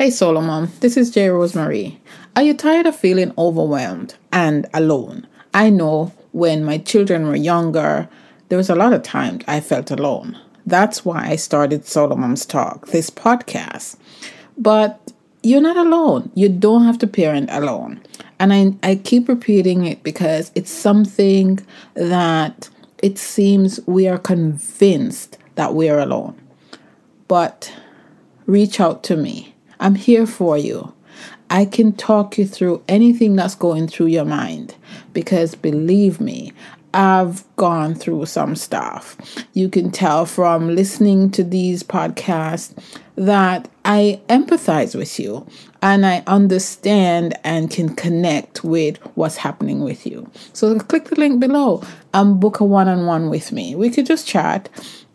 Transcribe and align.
Hey 0.00 0.08
Solomon, 0.08 0.70
this 0.80 0.96
is 0.96 1.10
J. 1.10 1.28
Rosemary. 1.28 2.00
Are 2.34 2.42
you 2.42 2.54
tired 2.54 2.86
of 2.86 2.96
feeling 2.96 3.34
overwhelmed 3.36 4.14
and 4.32 4.66
alone? 4.72 5.26
I 5.52 5.68
know 5.68 6.14
when 6.32 6.64
my 6.64 6.78
children 6.78 7.26
were 7.26 7.36
younger, 7.36 8.08
there 8.48 8.56
was 8.56 8.70
a 8.70 8.74
lot 8.74 8.94
of 8.94 9.02
times 9.02 9.44
I 9.46 9.60
felt 9.60 9.90
alone. 9.90 10.38
That's 10.64 11.04
why 11.04 11.26
I 11.28 11.36
started 11.36 11.84
Solo 11.84 12.16
Moms 12.16 12.46
Talk, 12.46 12.86
this 12.86 13.10
podcast. 13.10 13.96
But 14.56 15.12
you're 15.42 15.60
not 15.60 15.76
alone. 15.76 16.32
You 16.34 16.48
don't 16.48 16.86
have 16.86 16.96
to 17.00 17.06
parent 17.06 17.50
alone. 17.52 18.00
And 18.38 18.54
I, 18.54 18.72
I 18.82 18.94
keep 18.94 19.28
repeating 19.28 19.84
it 19.84 20.02
because 20.02 20.50
it's 20.54 20.70
something 20.70 21.58
that 21.92 22.70
it 23.02 23.18
seems 23.18 23.80
we 23.86 24.08
are 24.08 24.16
convinced 24.16 25.36
that 25.56 25.74
we 25.74 25.90
are 25.90 25.98
alone. 25.98 26.40
But 27.28 27.70
reach 28.46 28.80
out 28.80 29.02
to 29.02 29.16
me. 29.18 29.54
I'm 29.80 29.94
here 29.94 30.26
for 30.26 30.56
you. 30.56 30.94
I 31.48 31.64
can 31.64 31.92
talk 31.92 32.38
you 32.38 32.46
through 32.46 32.82
anything 32.86 33.34
that's 33.34 33.56
going 33.56 33.88
through 33.88 34.06
your 34.06 34.24
mind 34.24 34.76
because 35.12 35.56
believe 35.56 36.20
me, 36.20 36.52
I've 36.92 37.44
gone 37.56 37.94
through 37.94 38.26
some 38.26 38.56
stuff. 38.56 39.16
You 39.52 39.68
can 39.68 39.90
tell 39.90 40.26
from 40.26 40.74
listening 40.74 41.30
to 41.32 41.44
these 41.44 41.82
podcasts 41.82 42.74
that 43.16 43.68
I 43.84 44.20
empathize 44.28 44.94
with 44.94 45.18
you 45.18 45.46
and 45.82 46.04
I 46.04 46.22
understand 46.26 47.38
and 47.44 47.70
can 47.70 47.94
connect 47.94 48.64
with 48.64 48.98
what's 49.14 49.36
happening 49.36 49.80
with 49.80 50.06
you. 50.06 50.30
So 50.52 50.78
click 50.78 51.06
the 51.06 51.16
link 51.16 51.40
below 51.40 51.82
and 52.12 52.40
book 52.40 52.60
a 52.60 52.64
one 52.64 52.88
on 52.88 53.06
one 53.06 53.30
with 53.30 53.50
me. 53.52 53.74
We 53.74 53.90
could 53.90 54.06
just 54.06 54.26
chat. 54.26 54.68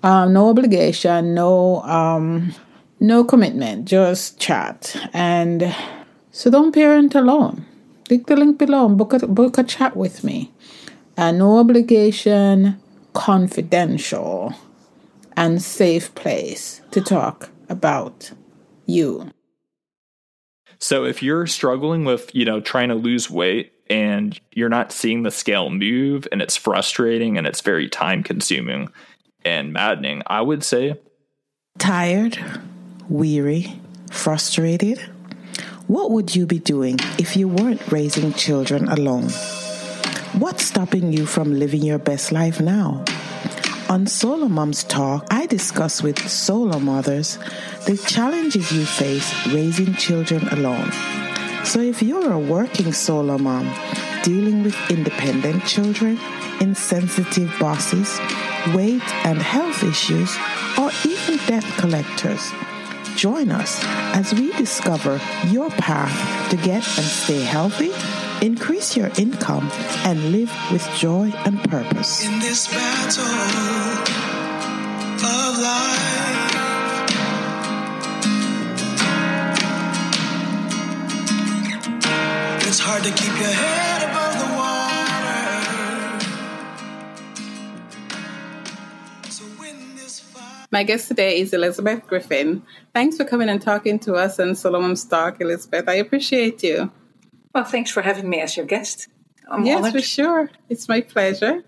Um, 0.04 0.34
no 0.34 0.50
obligation, 0.50 1.34
no 1.34 1.82
um, 1.82 2.54
no 3.00 3.24
commitment, 3.24 3.86
just 3.86 4.40
chat. 4.40 4.96
And 5.14 5.76
so 6.32 6.50
don't 6.50 6.74
parent 6.74 7.16
alone. 7.16 7.66
Click 8.08 8.28
the 8.28 8.36
link 8.36 8.58
below 8.58 8.86
and 8.86 8.98
book 8.98 9.14
a, 9.14 9.28
book 9.28 9.58
a 9.58 9.64
chat 9.64 9.96
with 9.96 10.24
me 10.24 10.52
a 11.18 11.32
no 11.32 11.60
obligation, 11.60 12.80
confidential, 13.14 14.54
and 15.38 15.62
safe 15.62 16.14
place 16.16 16.82
to 16.92 17.02
talk 17.02 17.50
about 17.70 18.32
you. 18.86 19.32
So 20.80 21.06
if 21.06 21.24
you're 21.24 21.48
struggling 21.48 22.06
with, 22.06 22.34
you 22.36 22.46
know, 22.46 22.60
trying 22.60 22.90
to 22.90 22.96
lose 22.96 23.30
weight 23.30 23.74
and 23.90 24.40
you're 24.52 24.70
not 24.70 24.92
seeing 24.92 25.24
the 25.24 25.32
scale 25.32 25.70
move 25.70 26.28
and 26.32 26.42
it's 26.42 26.58
frustrating 26.58 27.38
and 27.38 27.48
it's 27.48 27.62
very 27.62 27.88
time 27.88 28.24
consuming 28.24 28.90
and 29.44 29.72
maddening, 29.72 30.22
I 30.28 30.42
would 30.42 30.64
say 30.64 31.00
tired, 31.78 32.38
weary, 33.10 33.80
frustrated. 34.12 35.00
What 35.88 36.12
would 36.12 36.36
you 36.36 36.46
be 36.46 36.60
doing 36.60 36.98
if 37.20 37.38
you 37.38 37.48
weren't 37.48 37.92
raising 37.92 38.34
children 38.34 38.88
alone? 38.88 39.30
What's 40.40 40.66
stopping 40.66 41.14
you 41.14 41.26
from 41.26 41.60
living 41.60 41.84
your 41.84 42.00
best 42.00 42.32
life 42.32 42.60
now? 42.60 43.06
On 43.88 44.08
Solo 44.08 44.48
Moms 44.48 44.84
Talk, 44.84 45.28
I 45.30 45.46
discuss 45.46 46.02
with 46.02 46.18
solo 46.28 46.80
mothers 46.80 47.38
the 47.86 47.98
challenges 47.98 48.72
you 48.72 48.84
face 48.84 49.32
raising 49.48 49.94
children 49.94 50.48
alone. 50.50 50.92
So 51.64 51.80
if 51.80 52.02
you're 52.02 52.32
a 52.32 52.40
working 52.40 52.92
solo 52.94 53.38
mom 53.38 53.72
dealing 54.24 54.64
with 54.64 54.76
independent 54.90 55.66
children, 55.66 56.20
insensitive 56.60 57.54
bosses, 57.60 58.20
weight 58.74 59.04
and 59.26 59.38
health 59.38 59.84
issues, 59.84 60.36
or 60.80 60.90
even 61.06 61.38
debt 61.46 61.64
collectors, 61.78 62.52
join 63.16 63.52
us 63.52 63.80
as 64.14 64.34
we 64.34 64.52
discover 64.54 65.20
your 65.48 65.70
path 65.72 66.50
to 66.52 66.58
get 66.58 66.86
and 66.98 67.06
stay 67.06 67.42
healthy 67.42 67.92
Increase 68.42 68.96
your 68.96 69.10
income 69.18 69.70
and 70.04 70.32
live 70.32 70.52
with 70.72 70.88
joy 70.96 71.32
and 71.46 71.58
purpose. 71.64 72.26
In 72.26 72.40
this 72.40 72.68
battle 72.68 73.24
of 75.24 75.58
life, 75.58 76.28
it's 82.68 82.80
hard 82.80 83.04
to 83.04 83.12
keep 83.12 83.40
your 83.40 83.52
head 83.52 83.95
My 90.76 90.84
guest 90.84 91.08
today 91.08 91.40
is 91.40 91.54
Elisabeth 91.54 92.06
Griffioen. 92.06 92.62
Thanks 92.94 93.16
for 93.16 93.24
coming 93.24 93.48
and 93.48 93.62
talking 93.62 93.98
to 94.00 94.16
us 94.16 94.42
on 94.42 94.56
Solo 94.56 94.82
Moms 94.82 95.06
Talk, 95.06 95.40
Elisabeth. 95.40 95.88
I 95.88 95.94
appreciate 95.94 96.62
you. 96.64 96.92
Well, 97.54 97.64
thanks 97.64 97.92
for 97.92 98.02
having 98.02 98.30
me 98.30 98.42
as 98.42 98.58
your 98.58 98.66
guest. 98.66 99.08
I'm 99.50 99.66
yes, 99.66 99.78
honored. 99.78 99.94
for 99.94 100.02
sure. 100.02 100.50
It's 100.68 100.90
my 100.90 101.00
pleasure. 101.00 101.64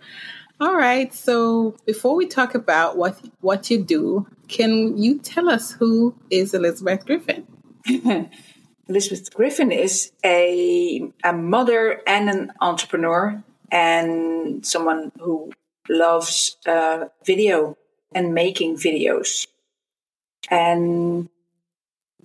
All 0.59 0.75
right. 0.75 1.13
So 1.13 1.77
before 1.85 2.17
we 2.17 2.27
talk 2.27 2.53
about 2.53 2.97
what 2.97 3.17
what 3.39 3.71
you 3.71 3.81
do, 3.81 4.27
can 4.49 4.97
you 4.97 5.19
tell 5.19 5.47
us 5.49 5.71
who 5.71 6.13
is 6.29 6.53
Elisabeth 6.53 7.05
Griffioen? 7.05 7.45
Elisabeth 8.89 9.33
Griffioen 9.33 9.73
is 9.73 10.11
a 10.25 11.09
a 11.23 11.31
mother 11.31 12.01
and 12.05 12.29
an 12.29 12.51
entrepreneur 12.59 13.41
and 13.71 14.65
someone 14.65 15.13
who 15.17 15.53
loves 15.87 16.57
uh, 16.67 17.05
video 17.25 17.77
and 18.13 18.33
making 18.33 18.77
videos. 18.77 19.47
And 20.49 21.29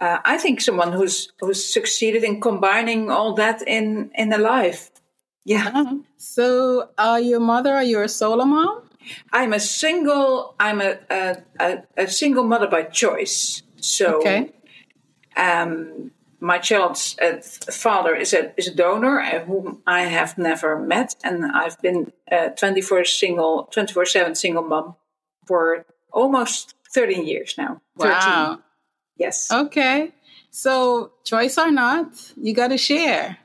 uh, 0.00 0.18
I 0.24 0.38
think 0.38 0.60
someone 0.60 0.92
who's 0.92 1.32
who's 1.40 1.64
succeeded 1.64 2.24
in 2.24 2.40
combining 2.40 3.10
all 3.10 3.34
that 3.34 3.62
in 3.66 4.10
in 4.14 4.32
a 4.32 4.38
life. 4.38 4.90
Yeah. 5.44 5.70
Uh-huh. 5.74 5.96
So, 6.16 6.90
are 6.98 7.20
you 7.20 7.36
a 7.36 7.40
mother? 7.40 7.74
Are 7.74 7.82
you 7.82 8.00
a 8.00 8.08
solo 8.08 8.44
mom? 8.44 8.88
I'm 9.32 9.52
a 9.52 9.60
single. 9.60 10.54
I'm 10.60 10.80
a 10.80 10.98
a, 11.10 11.36
a, 11.58 11.82
a 11.96 12.06
single 12.08 12.44
mother 12.44 12.68
by 12.68 12.84
choice. 12.84 13.62
So, 13.80 14.20
okay. 14.20 14.52
Um, 15.36 16.12
my 16.38 16.58
child's 16.58 17.16
uh, 17.18 17.40
father 17.72 18.14
is 18.14 18.32
a 18.32 18.52
is 18.56 18.68
a 18.68 18.74
donor 18.74 19.20
uh, 19.20 19.40
whom 19.40 19.82
I 19.86 20.02
have 20.02 20.38
never 20.38 20.78
met, 20.78 21.16
and 21.24 21.44
I've 21.44 21.80
been 21.80 22.12
twenty 22.56 22.80
four 22.80 23.04
single, 23.04 23.68
twenty 23.72 23.92
four 23.92 24.06
seven 24.06 24.34
single 24.34 24.62
mom 24.62 24.96
for 25.46 25.86
almost 26.12 26.74
thirteen 26.94 27.26
years 27.26 27.54
now. 27.56 27.80
Wow. 27.96 28.58
Yes. 29.16 29.50
Okay. 29.50 30.12
So, 30.50 31.12
choice 31.24 31.56
or 31.56 31.70
not, 31.70 32.32
you 32.36 32.54
got 32.54 32.68
to 32.68 32.78
share. 32.78 33.38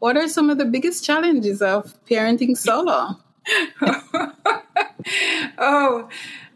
What 0.00 0.16
are 0.16 0.28
some 0.28 0.50
of 0.50 0.58
the 0.58 0.64
biggest 0.64 1.04
challenges 1.04 1.62
of 1.62 1.94
parenting 2.04 2.56
solo? 2.56 3.16
oh, 5.58 6.08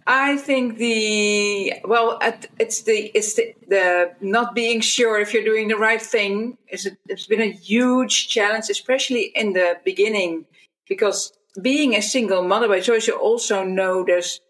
I 0.07 0.37
think 0.37 0.79
the 0.79 1.75
well, 1.85 2.19
it's 2.61 2.83
the 2.83 3.11
it's 3.15 3.35
the, 3.35 3.55
the 3.69 4.15
not 4.21 4.55
being 4.55 4.81
sure 4.81 5.19
if 5.19 5.33
you're 5.33 5.45
doing 5.45 5.69
the 5.69 5.77
right 5.77 6.03
thing 6.03 6.59
is 6.69 6.91
it's 7.09 7.27
been 7.27 7.41
a 7.41 7.51
huge 7.51 8.29
challenge, 8.29 8.67
especially 8.71 9.33
in 9.35 9.53
the 9.53 9.79
beginning, 9.85 10.45
because 10.89 11.33
being 11.61 11.95
a 11.95 12.03
single 12.03 12.43
mother 12.43 12.69
by 12.69 12.81
choice, 12.81 13.09
you 13.09 13.17
also 13.17 13.65
know 13.65 14.05
there's 14.05 14.41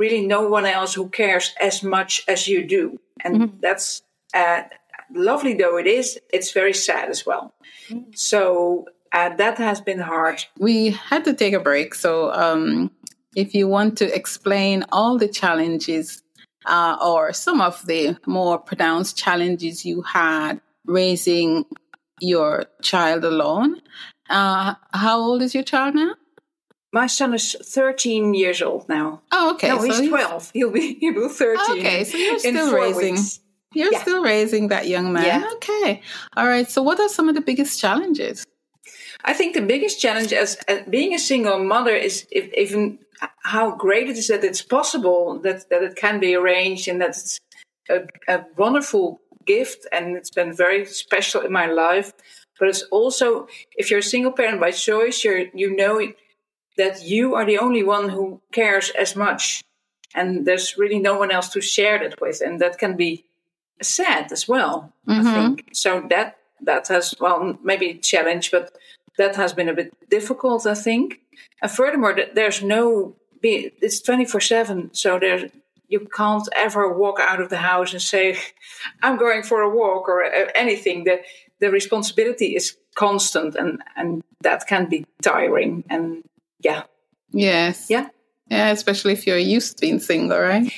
really 0.00 0.26
no 0.26 0.48
one 0.48 0.64
else 0.64 0.94
who 0.94 1.08
cares 1.10 1.52
as 1.60 1.82
much 1.82 2.24
as 2.26 2.48
you 2.48 2.66
do. 2.66 2.98
And 3.22 3.36
mm-hmm. 3.36 3.56
that's 3.60 4.02
uh, 4.34 4.62
lovely 5.12 5.54
though 5.54 5.76
it 5.76 5.86
is, 5.86 6.18
it's 6.32 6.52
very 6.52 6.72
sad 6.72 7.10
as 7.10 7.26
well. 7.26 7.52
Mm-hmm. 7.90 8.12
So 8.14 8.86
uh, 9.12 9.36
that 9.36 9.58
has 9.58 9.80
been 9.82 10.00
hard. 10.00 10.42
We 10.58 10.90
had 10.90 11.24
to 11.24 11.34
take 11.34 11.52
a 11.52 11.60
break. 11.60 11.94
So 11.94 12.32
um, 12.32 12.90
if 13.36 13.54
you 13.54 13.68
want 13.68 13.98
to 13.98 14.06
explain 14.14 14.84
all 14.90 15.18
the 15.18 15.28
challenges 15.28 16.22
uh, 16.64 16.96
or 17.02 17.32
some 17.32 17.60
of 17.60 17.84
the 17.86 18.16
more 18.26 18.58
pronounced 18.58 19.18
challenges 19.18 19.84
you 19.84 20.02
had 20.02 20.60
raising 20.86 21.66
your 22.20 22.64
child 22.80 23.24
alone, 23.24 23.82
uh, 24.30 24.74
how 24.92 25.20
old 25.20 25.42
is 25.42 25.54
your 25.54 25.64
child 25.64 25.94
now? 25.94 26.14
My 26.92 27.06
son 27.06 27.34
is 27.34 27.54
13 27.62 28.34
years 28.34 28.60
old 28.62 28.88
now. 28.88 29.22
Oh, 29.30 29.52
okay. 29.52 29.68
No, 29.68 29.78
so 29.78 29.84
he's 29.84 30.08
12. 30.08 30.50
He'll 30.52 30.70
be 30.70 30.94
he'll 30.94 31.14
be 31.14 31.28
13. 31.28 31.78
Okay, 31.78 32.04
so 32.04 32.16
you're 32.16 32.38
still 32.38 32.72
raising. 32.72 33.14
Weeks. 33.14 33.40
You're 33.72 33.92
yeah. 33.92 34.02
still 34.02 34.24
raising 34.24 34.68
that 34.68 34.88
young 34.88 35.12
man. 35.12 35.24
Yeah. 35.24 35.48
Okay. 35.54 36.02
All 36.36 36.48
right. 36.48 36.68
So, 36.68 36.82
what 36.82 36.98
are 36.98 37.08
some 37.08 37.28
of 37.28 37.36
the 37.36 37.40
biggest 37.40 37.80
challenges? 37.80 38.44
I 39.24 39.32
think 39.32 39.54
the 39.54 39.62
biggest 39.62 40.00
challenge 40.00 40.32
as, 40.32 40.56
as 40.66 40.82
being 40.88 41.14
a 41.14 41.18
single 41.18 41.62
mother 41.62 41.94
is 41.94 42.26
if, 42.32 42.52
even 42.54 42.98
how 43.42 43.76
great 43.76 44.08
it 44.08 44.16
is 44.16 44.28
that 44.28 44.42
it's 44.42 44.62
possible 44.62 45.38
that, 45.40 45.68
that 45.68 45.82
it 45.82 45.96
can 45.96 46.20
be 46.20 46.34
arranged 46.34 46.88
and 46.88 47.00
that 47.00 47.10
it's 47.10 47.38
a, 47.90 48.00
a 48.28 48.44
wonderful 48.56 49.20
gift 49.46 49.86
and 49.92 50.16
it's 50.16 50.30
been 50.30 50.54
very 50.54 50.86
special 50.86 51.42
in 51.42 51.52
my 51.52 51.66
life. 51.66 52.12
But 52.58 52.68
it's 52.68 52.82
also 52.90 53.46
if 53.76 53.90
you're 53.90 54.00
a 54.00 54.02
single 54.02 54.32
parent 54.32 54.60
by 54.60 54.70
choice, 54.70 55.22
you're 55.22 55.46
you 55.54 55.76
know 55.76 56.00
that 56.80 56.96
you 57.02 57.34
are 57.36 57.46
the 57.46 57.58
only 57.58 57.82
one 57.82 58.08
who 58.08 58.40
cares 58.52 58.90
as 58.90 59.14
much 59.14 59.62
and 60.14 60.46
there's 60.46 60.76
really 60.78 60.98
no 60.98 61.14
one 61.18 61.30
else 61.30 61.48
to 61.50 61.60
share 61.60 61.98
that 61.98 62.20
with 62.20 62.40
and 62.40 62.60
that 62.60 62.78
can 62.78 62.96
be 62.96 63.24
sad 63.82 64.32
as 64.32 64.48
well. 64.48 64.92
I 65.06 65.22
think 65.22 65.68
so. 65.72 66.06
That 66.10 66.36
that 66.62 66.88
has 66.88 67.14
well 67.20 67.58
maybe 67.62 67.90
a 67.90 67.98
challenge, 67.98 68.50
but 68.50 68.76
that 69.16 69.36
has 69.36 69.52
been 69.52 69.68
a 69.68 69.74
bit 69.74 69.92
difficult. 70.10 70.66
I 70.66 70.74
think, 70.74 71.20
and 71.62 71.70
furthermore, 71.70 72.14
th- 72.14 72.34
there's 72.34 72.62
no 72.62 73.14
it's 73.42 74.00
twenty 74.00 74.24
four 74.24 74.40
seven, 74.40 74.90
so 74.92 75.18
there's 75.18 75.50
you 75.88 76.00
can't 76.00 76.48
ever 76.54 76.92
walk 76.92 77.18
out 77.20 77.40
of 77.40 77.48
the 77.48 77.56
house 77.56 77.92
and 77.92 78.02
say, 78.02 78.38
"I'm 79.02 79.16
going 79.16 79.42
for 79.42 79.60
a 79.62 79.74
walk" 79.74 80.08
or 80.08 80.24
uh, 80.24 80.50
anything. 80.54 81.04
The 81.04 81.20
the 81.60 81.70
responsibility 81.70 82.56
is 82.56 82.76
constant, 82.94 83.54
and 83.54 83.82
and 83.96 84.22
that 84.42 84.66
can 84.66 84.88
be 84.88 85.06
tiring. 85.22 85.84
And 85.88 86.22
yeah, 86.60 86.82
Yes. 87.32 87.86
yeah. 87.90 88.08
Yeah, 88.50 88.70
especially 88.70 89.12
if 89.12 89.26
you're 89.26 89.38
used 89.38 89.76
to 89.76 89.80
being 89.80 90.00
single, 90.00 90.38
right? 90.38 90.72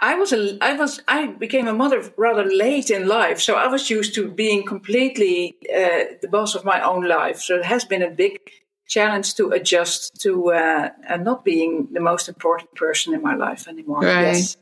I 0.00 0.14
was 0.14 0.32
a, 0.32 0.56
I 0.62 0.72
was 0.74 1.02
I 1.08 1.26
became 1.26 1.68
a 1.68 1.74
mother 1.74 2.02
rather 2.16 2.44
late 2.44 2.88
in 2.90 3.06
life, 3.08 3.40
so 3.40 3.54
I 3.56 3.66
was 3.66 3.90
used 3.90 4.14
to 4.14 4.28
being 4.30 4.64
completely 4.64 5.56
uh, 5.74 6.16
the 6.22 6.28
boss 6.30 6.54
of 6.54 6.64
my 6.64 6.80
own 6.80 7.06
life. 7.08 7.40
So 7.40 7.56
it 7.56 7.64
has 7.64 7.84
been 7.84 8.02
a 8.02 8.10
big 8.10 8.38
challenge 8.86 9.34
to 9.34 9.50
adjust 9.50 10.14
to 10.22 10.52
uh, 10.52 10.88
uh, 11.10 11.16
not 11.18 11.44
being 11.44 11.88
the 11.92 12.00
most 12.00 12.28
important 12.28 12.74
person 12.76 13.12
in 13.12 13.20
my 13.20 13.34
life 13.34 13.68
anymore. 13.68 14.00
Right. 14.00 14.22
Yes. 14.22 14.56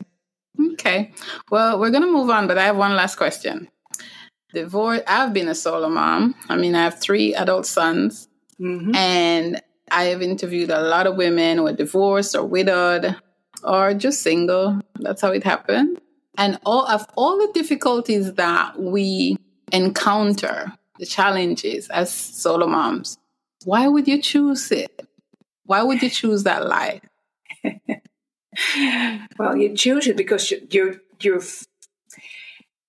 Okay. 0.73 1.11
Well, 1.51 1.79
we're 1.79 1.91
going 1.91 2.03
to 2.03 2.11
move 2.11 2.29
on, 2.31 2.47
but 2.47 2.57
I 2.57 2.63
have 2.65 2.75
one 2.77 2.95
last 2.95 3.15
question. 3.15 3.69
Divorce. 4.53 5.01
I've 5.07 5.33
been 5.33 5.47
a 5.49 5.55
solo 5.55 5.87
mom. 5.89 6.35
I 6.49 6.55
mean, 6.57 6.73
I 6.75 6.83
have 6.83 6.99
three 6.99 7.35
adult 7.35 7.65
sons, 7.65 8.27
Mhm. 8.59 8.95
and 8.95 9.61
I 9.91 10.05
have 10.05 10.21
interviewed 10.21 10.69
a 10.69 10.81
lot 10.81 11.07
of 11.07 11.15
women 11.15 11.57
who 11.57 11.67
are 11.67 11.73
divorced 11.73 12.35
or 12.35 12.45
widowed 12.45 13.15
or 13.63 13.93
just 13.93 14.21
single. 14.21 14.81
That's 14.95 15.21
how 15.21 15.31
it 15.31 15.43
happened. 15.43 15.99
And 16.37 16.59
all 16.65 16.87
of 16.87 17.07
all 17.15 17.37
the 17.37 17.51
difficulties 17.53 18.33
that 18.33 18.79
we 18.79 19.37
encounter, 19.71 20.71
the 20.99 21.05
challenges 21.05 21.89
as 21.89 22.11
solo 22.11 22.67
moms, 22.67 23.17
why 23.65 23.87
would 23.87 24.07
you 24.07 24.21
choose 24.21 24.71
it? 24.71 25.07
Why 25.65 25.81
would 25.83 26.01
you 26.01 26.09
choose 26.09 26.43
that 26.43 26.67
life? 26.67 27.01
Well, 29.37 29.55
you 29.55 29.75
choose 29.75 30.07
it 30.07 30.17
because 30.17 30.49
you 30.49 30.67
you 30.71 30.99
you 31.21 31.41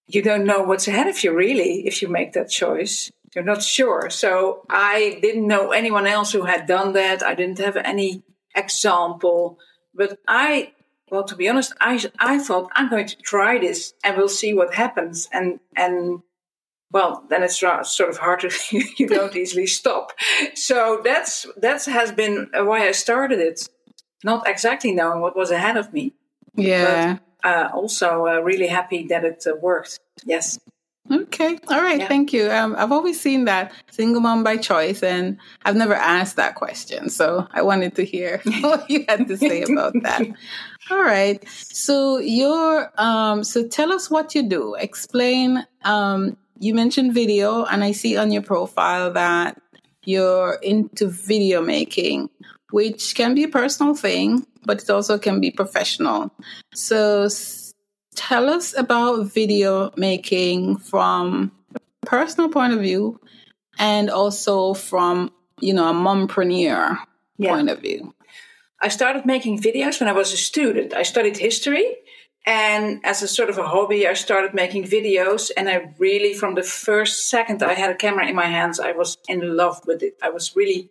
you 0.06 0.22
don't 0.22 0.44
know 0.44 0.62
what's 0.62 0.88
ahead 0.88 1.06
of 1.06 1.22
you 1.22 1.34
really 1.34 1.86
if 1.86 2.00
you 2.00 2.08
make 2.08 2.32
that 2.32 2.48
choice. 2.50 3.10
You're 3.34 3.44
not 3.44 3.62
sure. 3.62 4.10
So 4.10 4.62
I 4.70 5.18
didn't 5.22 5.46
know 5.46 5.72
anyone 5.72 6.06
else 6.06 6.32
who 6.32 6.42
had 6.42 6.66
done 6.66 6.92
that. 6.94 7.22
I 7.22 7.34
didn't 7.34 7.58
have 7.58 7.76
any 7.76 8.22
example, 8.54 9.58
but 9.94 10.18
I 10.26 10.72
well, 11.10 11.24
to 11.24 11.36
be 11.36 11.48
honest, 11.48 11.72
I 11.80 12.02
I 12.18 12.38
thought 12.38 12.70
I'm 12.74 12.90
going 12.90 13.06
to 13.06 13.16
try 13.16 13.58
this 13.58 13.94
and 14.04 14.16
we'll 14.16 14.28
see 14.28 14.54
what 14.54 14.74
happens. 14.74 15.28
And 15.32 15.60
and 15.76 16.20
well, 16.90 17.24
then 17.28 17.42
it's 17.42 17.58
sort 17.58 18.08
of 18.08 18.16
hard 18.16 18.40
to 18.40 18.50
you 18.96 19.06
don't 19.06 19.36
easily 19.36 19.66
stop. 19.66 20.12
So 20.54 21.00
that's 21.04 21.46
that 21.56 21.84
has 21.84 22.12
been 22.12 22.50
why 22.54 22.88
I 22.88 22.92
started 22.92 23.40
it 23.40 23.68
not 24.24 24.48
exactly 24.48 24.92
knowing 24.92 25.20
what 25.20 25.36
was 25.36 25.50
ahead 25.50 25.76
of 25.76 25.92
me. 25.92 26.14
Yeah. 26.54 27.18
Uh, 27.42 27.68
also, 27.72 28.26
uh, 28.26 28.40
really 28.40 28.66
happy 28.66 29.06
that 29.08 29.24
it 29.24 29.44
uh, 29.46 29.54
worked. 29.56 30.00
Yes. 30.24 30.58
Okay. 31.10 31.58
All 31.68 31.80
right. 31.80 32.00
Yeah. 32.00 32.08
Thank 32.08 32.32
you. 32.32 32.50
Um, 32.50 32.74
I've 32.76 32.92
always 32.92 33.20
seen 33.20 33.44
that 33.46 33.72
single 33.90 34.20
mom 34.20 34.44
by 34.44 34.56
choice, 34.56 35.02
and 35.02 35.38
I've 35.64 35.76
never 35.76 35.94
asked 35.94 36.36
that 36.36 36.54
question. 36.54 37.08
So 37.08 37.46
I 37.52 37.62
wanted 37.62 37.94
to 37.96 38.04
hear 38.04 38.40
what 38.60 38.88
you 38.90 39.04
had 39.08 39.26
to 39.28 39.36
say 39.36 39.62
about 39.62 39.94
that. 40.02 40.22
All 40.90 41.02
right. 41.02 41.42
So 41.48 42.18
you're, 42.18 42.90
um, 42.98 43.44
so 43.44 43.66
tell 43.66 43.92
us 43.92 44.10
what 44.10 44.34
you 44.34 44.48
do. 44.48 44.74
Explain, 44.74 45.66
um, 45.84 46.36
you 46.58 46.74
mentioned 46.74 47.14
video, 47.14 47.64
and 47.64 47.84
I 47.84 47.92
see 47.92 48.16
on 48.16 48.30
your 48.30 48.42
profile 48.42 49.12
that 49.12 49.60
you're 50.04 50.58
into 50.62 51.08
video 51.08 51.60
making, 51.60 52.30
which 52.70 53.14
can 53.14 53.34
be 53.34 53.44
a 53.44 53.48
personal 53.48 53.94
thing, 53.94 54.46
but 54.64 54.82
it 54.82 54.90
also 54.90 55.18
can 55.18 55.40
be 55.40 55.50
professional. 55.50 56.32
So 56.74 57.28
tell 58.18 58.50
us 58.50 58.76
about 58.76 59.32
video 59.32 59.92
making 59.96 60.76
from 60.78 61.52
a 61.74 62.06
personal 62.06 62.48
point 62.50 62.72
of 62.72 62.80
view 62.80 63.20
and 63.78 64.10
also 64.10 64.74
from, 64.74 65.30
you 65.60 65.72
know, 65.72 65.88
a 65.88 65.94
mompreneur 65.94 66.98
Yeah. 67.38 67.50
point 67.52 67.70
of 67.70 67.78
view. 67.80 68.12
I 68.80 68.88
started 68.88 69.24
making 69.24 69.60
videos 69.62 70.00
when 70.00 70.08
I 70.08 70.12
was 70.12 70.32
a 70.32 70.36
student. 70.36 70.92
I 70.92 71.04
studied 71.04 71.36
history. 71.36 71.86
And 72.44 73.00
as 73.04 73.22
a 73.22 73.28
sort 73.28 73.50
of 73.50 73.58
a 73.58 73.66
hobby, 73.74 74.08
I 74.08 74.14
started 74.14 74.52
making 74.52 74.84
videos. 74.84 75.50
And 75.56 75.68
I 75.68 75.76
really, 75.98 76.34
from 76.34 76.54
the 76.54 76.62
first 76.62 77.28
second 77.28 77.62
I 77.62 77.74
had 77.74 77.90
a 77.90 77.94
camera 78.04 78.26
in 78.26 78.34
my 78.34 78.46
hands, 78.46 78.80
I 78.80 78.92
was 78.92 79.18
in 79.28 79.56
love 79.56 79.76
with 79.86 80.02
it. 80.02 80.14
I 80.22 80.30
was 80.30 80.56
really, 80.56 80.90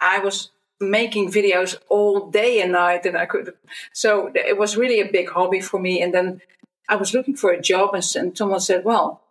I 0.00 0.18
was 0.18 0.50
making 0.80 1.30
videos 1.30 1.76
all 1.88 2.30
day 2.30 2.60
and 2.62 2.72
night. 2.72 3.06
And 3.06 3.16
I 3.16 3.26
could, 3.26 3.54
so 3.92 4.32
it 4.34 4.56
was 4.58 4.76
really 4.76 5.00
a 5.00 5.12
big 5.18 5.28
hobby 5.30 5.60
for 5.60 5.78
me. 5.78 6.02
And 6.02 6.12
then 6.12 6.40
I 6.88 6.96
was 6.96 7.14
looking 7.14 7.36
for 7.36 7.50
a 7.50 7.60
job, 7.60 7.94
and, 7.94 8.04
and 8.16 8.36
someone 8.36 8.60
said, 8.60 8.84
Well, 8.84 9.22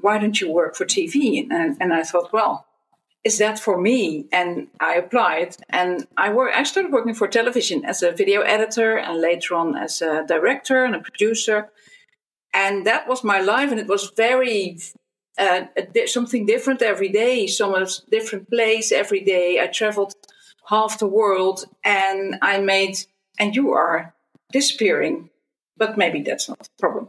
why 0.00 0.18
don't 0.18 0.40
you 0.40 0.50
work 0.50 0.74
for 0.76 0.84
TV? 0.84 1.46
And, 1.50 1.76
and 1.80 1.92
I 1.92 2.02
thought, 2.02 2.32
Well, 2.32 2.66
is 3.24 3.38
that 3.38 3.58
for 3.58 3.80
me? 3.80 4.26
And 4.32 4.68
I 4.80 4.94
applied, 4.94 5.56
and 5.68 6.06
I 6.16 6.32
work. 6.32 6.52
I 6.54 6.64
started 6.64 6.92
working 6.92 7.14
for 7.14 7.28
television 7.28 7.84
as 7.84 8.02
a 8.02 8.10
video 8.10 8.40
editor, 8.42 8.96
and 8.96 9.20
later 9.20 9.54
on 9.54 9.76
as 9.76 10.02
a 10.02 10.24
director 10.26 10.84
and 10.84 10.94
a 10.94 11.00
producer. 11.00 11.70
And 12.54 12.86
that 12.86 13.08
was 13.08 13.24
my 13.24 13.40
life, 13.40 13.70
and 13.70 13.80
it 13.80 13.86
was 13.86 14.12
very 14.16 14.78
uh, 15.38 15.62
something 16.06 16.46
different 16.46 16.82
every 16.82 17.08
day, 17.08 17.46
some 17.46 17.74
different 18.10 18.50
place 18.50 18.92
every 18.92 19.20
day. 19.20 19.60
I 19.60 19.68
traveled 19.68 20.14
half 20.68 20.98
the 20.98 21.06
world, 21.06 21.64
and 21.84 22.36
I 22.42 22.60
made. 22.60 22.98
And 23.38 23.56
you 23.56 23.72
are 23.72 24.14
disappearing, 24.52 25.30
but 25.82 25.98
maybe 25.98 26.22
that's 26.22 26.48
not 26.48 26.60
the 26.60 26.68
problem. 26.78 27.08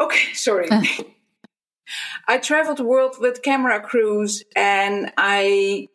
Okay, 0.00 0.32
sorry. 0.46 0.68
I 2.26 2.38
traveled 2.38 2.78
the 2.78 2.84
world 2.84 3.16
with 3.20 3.42
camera 3.42 3.80
crews 3.80 4.42
and 4.56 5.12
I 5.18 5.88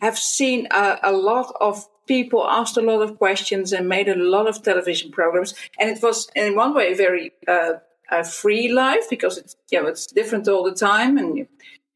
have 0.00 0.16
seen 0.16 0.68
a, 0.70 0.98
a 1.02 1.12
lot 1.12 1.52
of 1.60 1.84
people 2.06 2.46
asked 2.46 2.76
a 2.76 2.86
lot 2.90 3.00
of 3.02 3.18
questions 3.18 3.72
and 3.72 3.88
made 3.88 4.08
a 4.08 4.14
lot 4.14 4.46
of 4.46 4.62
television 4.62 5.10
programs. 5.10 5.54
And 5.80 5.90
it 5.90 6.00
was 6.00 6.30
in 6.36 6.54
one 6.54 6.74
way 6.74 6.94
very 6.94 7.32
uh, 7.48 7.74
a 8.08 8.22
free 8.22 8.68
life 8.68 9.10
because 9.10 9.36
it's 9.36 9.56
you 9.72 9.82
know 9.82 9.88
it's 9.88 10.06
different 10.06 10.46
all 10.46 10.62
the 10.62 10.76
time 10.90 11.18
and 11.18 11.48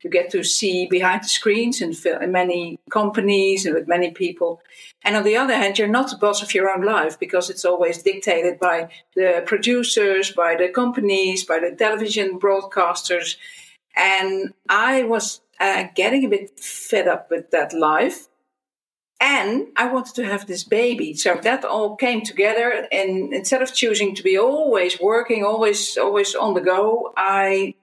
you, 0.03 0.11
get 0.11 0.31
to 0.31 0.43
see 0.43 0.87
behind 0.87 1.25
the 1.25 1.29
screens 1.29 1.81
in, 1.81 1.95
in 2.23 2.33
many 2.33 2.79
companies 2.91 3.67
and 3.67 3.75
with 3.75 3.89
many 3.89 4.11
people. 4.11 4.61
And 5.03 5.17
on 5.17 5.25
the 5.25 5.37
other 5.37 5.55
hand, 5.55 5.79
you're 5.79 5.89
not 5.89 6.11
the 6.11 6.17
boss 6.17 6.43
of 6.43 6.55
your 6.55 6.71
own 6.71 6.85
life 6.85 7.19
because 7.19 7.51
it's 7.51 7.65
always 7.65 8.03
dictated 8.03 8.59
by 8.59 8.89
the 9.15 9.43
producers, 9.47 10.31
by 10.31 10.57
the 10.57 10.69
companies, 10.69 11.45
by 11.45 11.59
the 11.59 11.75
television 11.77 12.39
broadcasters. 12.39 13.37
And 13.97 14.55
I 14.69 15.03
was 15.03 15.41
uh, 15.61 15.85
getting 15.95 16.25
a 16.25 16.29
bit 16.29 16.59
fed 16.61 17.09
up 17.09 17.31
with 17.31 17.51
that 17.51 17.73
life. 17.73 18.29
And 19.21 19.67
I 19.77 19.93
wanted 19.93 20.15
to 20.17 20.27
have 20.27 20.47
this 20.47 20.63
baby. 20.63 21.15
So 21.15 21.35
that 21.43 21.65
all 21.65 21.97
came 21.97 22.23
together. 22.23 22.87
And 22.93 23.35
instead 23.35 23.63
of 23.63 23.75
choosing 23.75 24.15
to 24.15 24.23
be 24.23 24.39
always 24.39 25.01
working, 25.01 25.45
always, 25.45 25.99
always 25.99 26.37
on 26.37 26.55
the 26.55 26.61
go, 26.61 27.13
I, 27.17 27.75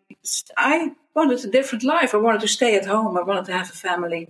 I 0.55 0.93
wanted 1.15 1.43
a 1.45 1.47
different 1.47 1.83
life. 1.83 2.13
I 2.13 2.17
wanted 2.17 2.41
to 2.41 2.47
stay 2.47 2.75
at 2.75 2.85
home. 2.85 3.17
I 3.17 3.21
wanted 3.21 3.45
to 3.45 3.53
have 3.53 3.69
a 3.69 3.73
family. 3.73 4.27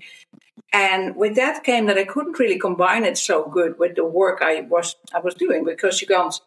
And 0.72 1.16
with 1.16 1.36
that 1.36 1.64
came 1.64 1.86
that 1.88 1.98
I 1.98 2.06
couldn't 2.06 2.40
really 2.40 2.60
combine 2.60 3.04
it 3.04 3.18
so 3.18 3.48
good 3.48 3.80
with 3.80 3.96
the 3.96 4.06
work 4.06 4.40
I 4.42 4.62
was 4.62 4.96
I 5.14 5.20
was 5.20 5.34
doing 5.34 5.64
because 5.64 6.02
you 6.02 6.08
can't 6.08 6.40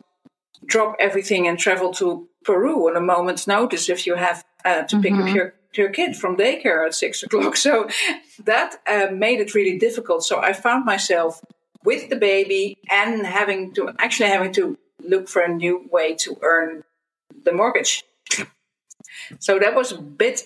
drop 0.66 0.96
everything 0.98 1.46
and 1.48 1.58
travel 1.58 1.92
to 1.94 2.28
Peru 2.44 2.88
on 2.88 2.96
a 2.96 3.00
moment's 3.00 3.46
notice 3.46 3.88
if 3.88 4.06
you 4.06 4.16
have 4.16 4.44
uh, 4.64 4.82
to 4.82 5.00
pick 5.00 5.12
up 5.14 5.34
your 5.34 5.54
your 5.74 5.90
kid 5.90 6.16
from 6.16 6.36
daycare 6.36 6.86
at 6.86 6.94
six 6.94 7.22
o'clock. 7.22 7.56
So 7.66 7.88
that 8.44 8.80
uh, 8.86 9.08
made 9.12 9.40
it 9.40 9.54
really 9.54 9.78
difficult. 9.78 10.24
So 10.24 10.40
I 10.40 10.52
found 10.52 10.84
myself 10.84 11.40
with 11.84 12.08
the 12.08 12.16
baby 12.16 12.78
and 12.90 13.26
having 13.26 13.72
to 13.74 13.92
actually 13.98 14.30
having 14.30 14.52
to 14.52 14.78
look 15.00 15.28
for 15.28 15.42
a 15.42 15.48
new 15.48 15.88
way 15.90 16.14
to 16.16 16.38
earn 16.42 16.84
the 17.44 17.52
mortgage. 17.52 18.04
So 19.38 19.58
that 19.58 19.74
was 19.74 19.92
a 19.92 20.00
bit. 20.00 20.42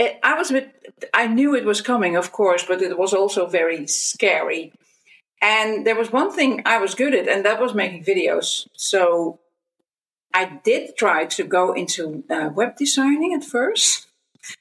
I 0.00 0.34
was 0.34 0.50
a 0.50 0.54
bit. 0.54 0.94
I 1.12 1.26
knew 1.26 1.54
it 1.54 1.64
was 1.64 1.80
coming, 1.80 2.16
of 2.16 2.32
course, 2.32 2.64
but 2.64 2.82
it 2.82 2.96
was 2.98 3.12
also 3.12 3.46
very 3.46 3.86
scary. 3.86 4.72
And 5.40 5.86
there 5.86 5.96
was 5.96 6.12
one 6.12 6.32
thing 6.32 6.62
I 6.66 6.78
was 6.78 6.94
good 6.94 7.14
at, 7.14 7.28
and 7.28 7.44
that 7.44 7.60
was 7.60 7.74
making 7.74 8.04
videos. 8.04 8.66
So 8.74 9.40
I 10.34 10.60
did 10.64 10.96
try 10.96 11.26
to 11.26 11.44
go 11.44 11.72
into 11.72 12.24
uh, 12.28 12.50
web 12.54 12.76
designing 12.76 13.34
at 13.34 13.44
first. 13.44 14.08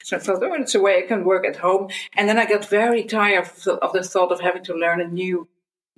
So 0.04 0.18
I 0.18 0.20
thought, 0.20 0.44
oh, 0.44 0.54
it's 0.54 0.76
a 0.76 0.82
way 0.82 1.04
I 1.04 1.08
can 1.08 1.24
work 1.24 1.46
at 1.46 1.58
home. 1.58 1.90
And 2.16 2.28
then 2.28 2.38
I 2.38 2.46
got 2.46 2.66
very 2.66 3.04
tired 3.04 3.46
of 3.46 3.64
the, 3.64 3.74
of 3.76 3.94
the 3.94 4.04
thought 4.04 4.32
of 4.32 4.42
having 4.42 4.64
to 4.66 4.74
learn 4.74 5.02
a 5.02 5.08
new, 5.08 5.48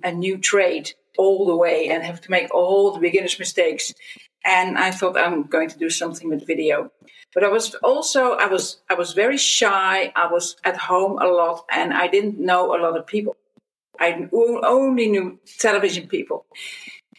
a 0.02 0.12
new 0.12 0.38
trade 0.38 0.92
all 1.18 1.46
the 1.46 1.56
way 1.56 1.88
and 1.88 2.04
have 2.04 2.20
to 2.22 2.30
make 2.30 2.52
all 2.54 2.92
the 2.92 3.00
beginner's 3.00 3.38
mistakes. 3.38 3.92
And 4.44 4.78
I 4.78 4.90
thought 4.90 5.18
I'm 5.18 5.42
going 5.44 5.68
to 5.68 5.78
do 5.78 5.90
something 5.90 6.28
with 6.28 6.46
video. 6.46 6.90
But 7.34 7.44
I 7.44 7.48
was 7.48 7.74
also 7.76 8.32
I 8.32 8.46
was 8.46 8.80
I 8.88 8.94
was 8.94 9.12
very 9.12 9.36
shy. 9.36 10.12
I 10.16 10.26
was 10.26 10.56
at 10.64 10.76
home 10.76 11.18
a 11.20 11.26
lot, 11.26 11.64
and 11.70 11.92
I 11.92 12.08
didn't 12.08 12.38
know 12.40 12.74
a 12.74 12.78
lot 12.82 12.96
of 12.96 13.06
people. 13.06 13.36
I 13.98 14.28
only 14.32 15.08
knew 15.08 15.38
television 15.58 16.08
people, 16.08 16.46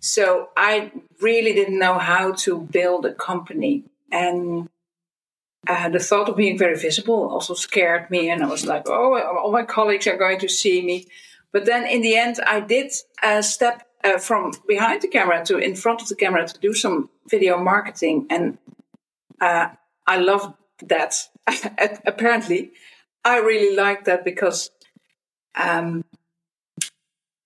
so 0.02 0.50
I 0.58 0.92
really 1.22 1.54
didn't 1.54 1.80
know 1.80 1.98
how 1.98 2.34
to 2.46 2.60
build 2.60 3.06
a 3.06 3.14
company. 3.14 3.86
And 4.12 4.68
uh, 5.68 5.90
the 5.90 6.00
thought 6.00 6.28
of 6.28 6.36
being 6.36 6.58
very 6.58 6.76
visible 6.76 7.30
also 7.30 7.54
scared 7.54 8.10
me, 8.10 8.30
and 8.30 8.44
I 8.44 8.48
was 8.48 8.66
like, 8.66 8.90
"Oh, 8.90 9.18
all 9.22 9.52
my 9.52 9.64
colleagues 9.64 10.08
are 10.08 10.18
going 10.18 10.40
to 10.40 10.50
see 10.50 10.82
me." 10.82 11.08
But 11.54 11.66
then, 11.66 11.86
in 11.86 12.02
the 12.02 12.16
end, 12.16 12.40
I 12.46 12.60
did 12.62 12.92
uh, 13.22 13.42
step 13.42 13.84
uh, 14.04 14.18
from 14.18 14.52
behind 14.68 15.02
the 15.02 15.08
camera 15.08 15.44
to 15.46 15.58
in 15.58 15.76
front 15.76 16.02
of 16.02 16.08
the 16.08 16.16
camera 16.16 16.48
to 16.48 16.60
do 16.60 16.74
some 16.74 17.10
video 17.30 17.58
marketing, 17.58 18.28
and 18.30 18.58
uh, 19.40 19.70
I 20.08 20.18
love 20.18 20.54
that. 20.84 21.16
Apparently, 22.06 22.72
I 23.24 23.38
really 23.38 23.76
like 23.76 24.06
that 24.06 24.24
because 24.24 24.72
um, 25.56 26.04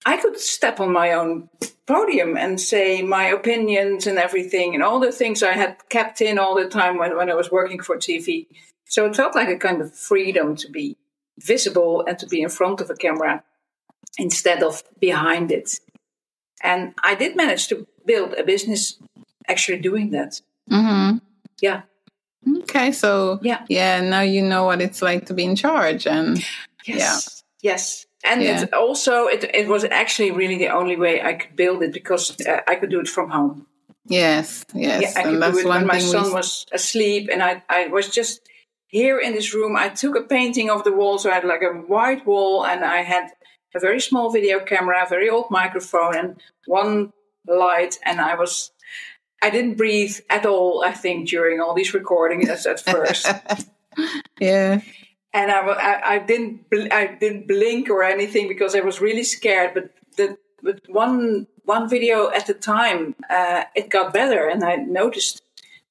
I 0.05 0.17
could 0.17 0.39
step 0.39 0.79
on 0.79 0.91
my 0.91 1.13
own 1.13 1.49
podium 1.87 2.37
and 2.37 2.59
say 2.59 3.01
my 3.01 3.25
opinions 3.25 4.07
and 4.07 4.17
everything, 4.17 4.73
and 4.73 4.83
all 4.83 4.99
the 4.99 5.11
things 5.11 5.43
I 5.43 5.53
had 5.53 5.77
kept 5.89 6.21
in 6.21 6.39
all 6.39 6.55
the 6.55 6.69
time 6.69 6.97
when, 6.97 7.15
when 7.15 7.29
I 7.29 7.35
was 7.35 7.51
working 7.51 7.81
for 7.81 7.97
TV. 7.97 8.47
So 8.85 9.05
it 9.05 9.15
felt 9.15 9.35
like 9.35 9.49
a 9.49 9.57
kind 9.57 9.81
of 9.81 9.93
freedom 9.93 10.55
to 10.57 10.69
be 10.69 10.97
visible 11.39 12.05
and 12.07 12.17
to 12.19 12.27
be 12.27 12.41
in 12.41 12.49
front 12.49 12.81
of 12.81 12.89
a 12.89 12.95
camera 12.95 13.43
instead 14.17 14.63
of 14.63 14.83
behind 14.99 15.51
it. 15.51 15.79
And 16.65 16.93
I 17.03 17.15
did 17.15 17.35
manage 17.35 17.67
to 17.69 17.85
build 18.05 18.33
a 18.33 18.43
business 18.43 18.97
actually 19.47 19.79
doing 19.79 20.11
that. 20.11 20.41
Mm-hmm. 20.71 21.17
Yeah. 21.61 21.81
Okay, 22.61 22.91
so 22.91 23.39
Yeah. 23.41 23.65
yeah, 23.69 24.01
now 24.01 24.21
you 24.21 24.41
know 24.41 24.63
what 24.65 24.81
it's 24.81 25.01
like 25.01 25.25
to 25.27 25.33
be 25.33 25.43
in 25.43 25.55
charge, 25.55 26.05
and 26.07 26.43
Yes. 26.85 27.43
Yes. 27.61 28.05
And 28.23 28.41
Yeah. 28.41 28.63
it 28.63 28.73
also, 28.73 29.27
it, 29.27 29.43
it 29.53 29.67
was 29.67 29.83
actually 29.83 30.31
really 30.31 30.57
the 30.57 30.69
only 30.69 30.95
way 30.97 31.21
I 31.21 31.33
could 31.33 31.55
build 31.55 31.81
it 31.83 31.93
because 31.93 32.35
uh, 32.41 32.61
I 32.67 32.75
could 32.75 32.89
do 32.91 32.99
it 32.99 33.07
from 33.07 33.29
home. 33.29 33.65
yes, 34.07 34.65
yes, 34.73 35.01
yeah, 35.01 35.13
I 35.19 35.23
could 35.23 35.33
and 35.33 35.41
that's 35.41 35.57
do 35.57 35.65
it 35.65 35.69
when 35.69 35.85
my 35.87 35.99
son 35.99 36.25
we. 36.25 36.33
was 36.33 36.65
asleep, 36.71 37.29
and 37.31 37.41
I, 37.41 37.63
I 37.69 37.87
was 37.87 38.09
just 38.09 38.41
here 38.87 39.17
in 39.19 39.33
this 39.33 39.53
room. 39.53 39.75
I 39.75 39.89
took 39.89 40.15
a 40.15 40.21
painting 40.21 40.69
of 40.69 40.83
the 40.83 40.91
wall, 40.91 41.17
so 41.17 41.29
I 41.29 41.35
had 41.35 41.43
like 41.45 41.63
a 41.63 41.73
white 41.93 42.25
wall, 42.25 42.65
and 42.65 42.83
I 42.85 43.01
had 43.01 43.25
a 43.75 43.79
very 43.79 43.99
small 43.99 44.31
video 44.31 44.59
camera, 44.59 45.03
a 45.05 45.09
very 45.09 45.29
old 45.29 45.51
microphone, 45.51 46.15
and 46.15 46.41
one 46.65 47.11
light, 47.47 47.99
and 48.03 48.19
I 48.21 48.35
was. 48.35 48.71
I 49.41 49.49
didn't 49.49 49.75
breathe 49.75 50.17
at 50.29 50.45
all. 50.45 50.83
I 50.83 50.91
think 50.91 51.29
during 51.29 51.59
all 51.59 51.75
these 51.75 51.93
recordings 51.93 52.49
at 52.49 52.65
at 52.65 52.79
first, 52.79 53.27
yeah, 54.39 54.81
and 55.33 55.51
I, 55.51 55.59
I, 55.59 56.15
I 56.15 56.19
didn't 56.19 56.69
bl- 56.69 56.91
I 56.91 57.17
didn't 57.19 57.47
blink 57.47 57.89
or 57.89 58.03
anything 58.03 58.47
because 58.47 58.75
I 58.75 58.79
was 58.79 59.01
really 59.01 59.23
scared. 59.23 59.73
But 59.73 59.91
the 60.17 60.37
but 60.63 60.79
one 60.87 61.47
one 61.65 61.89
video 61.89 62.29
at 62.29 62.49
a 62.49 62.53
time, 62.53 63.15
uh, 63.29 63.65
it 63.75 63.89
got 63.89 64.13
better, 64.13 64.47
and 64.47 64.63
I 64.63 64.77
noticed 64.77 65.41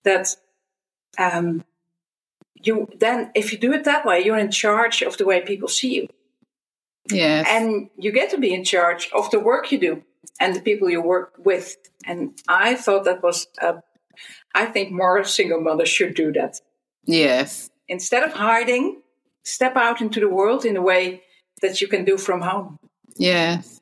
that 0.04 0.34
um, 1.18 1.64
you 2.54 2.88
then 2.98 3.30
if 3.34 3.52
you 3.52 3.58
do 3.58 3.72
it 3.72 3.84
that 3.84 4.04
way, 4.04 4.24
you're 4.24 4.38
in 4.38 4.50
charge 4.50 5.02
of 5.02 5.16
the 5.18 5.26
way 5.26 5.40
people 5.42 5.68
see 5.68 5.94
you, 5.94 6.08
yes, 7.10 7.46
and 7.48 7.90
you 7.96 8.12
get 8.12 8.30
to 8.30 8.38
be 8.38 8.52
in 8.54 8.64
charge 8.64 9.10
of 9.12 9.30
the 9.30 9.40
work 9.40 9.70
you 9.72 9.78
do 9.78 10.02
and 10.40 10.54
the 10.54 10.60
people 10.60 10.90
you 10.90 11.00
work 11.00 11.34
with. 11.38 11.76
And 12.06 12.38
I 12.48 12.74
thought 12.74 13.04
that 13.04 13.22
was, 13.22 13.46
uh, 13.60 13.74
I 14.54 14.66
think 14.66 14.92
more 14.92 15.24
single 15.24 15.60
mothers 15.60 15.88
should 15.88 16.14
do 16.14 16.32
that 16.32 16.60
yes, 17.06 17.70
instead 17.88 18.22
of 18.22 18.32
hiding, 18.32 19.02
step 19.42 19.76
out 19.76 20.00
into 20.00 20.20
the 20.20 20.28
world 20.28 20.64
in 20.64 20.76
a 20.76 20.82
way 20.82 21.22
that 21.62 21.80
you 21.80 21.88
can 21.88 22.04
do 22.04 22.18
from 22.18 22.40
home. 22.40 22.78
yes, 23.16 23.80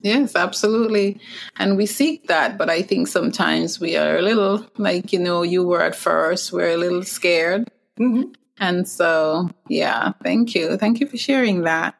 yes, 0.00 0.36
absolutely. 0.36 1.20
And 1.56 1.76
we 1.76 1.86
seek 1.86 2.28
that, 2.28 2.58
but 2.58 2.70
I 2.70 2.82
think 2.82 3.08
sometimes 3.08 3.80
we 3.80 3.96
are 3.96 4.16
a 4.16 4.22
little 4.22 4.66
like 4.76 5.12
you 5.12 5.18
know 5.18 5.42
you 5.42 5.64
were 5.64 5.82
at 5.82 5.96
first. 5.96 6.52
We're 6.52 6.74
a 6.74 6.76
little 6.76 7.02
scared. 7.02 7.70
Mm-hmm. 7.98 8.32
And 8.60 8.86
so, 8.86 9.48
yeah, 9.68 10.12
thank 10.22 10.54
you. 10.54 10.76
Thank 10.76 11.00
you 11.00 11.06
for 11.06 11.16
sharing 11.16 11.62
that. 11.62 11.94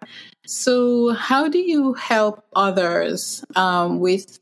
So, 0.50 1.10
how 1.10 1.46
do 1.46 1.58
you 1.58 1.92
help 1.92 2.44
others 2.56 3.44
um, 3.54 4.00
with 4.00 4.40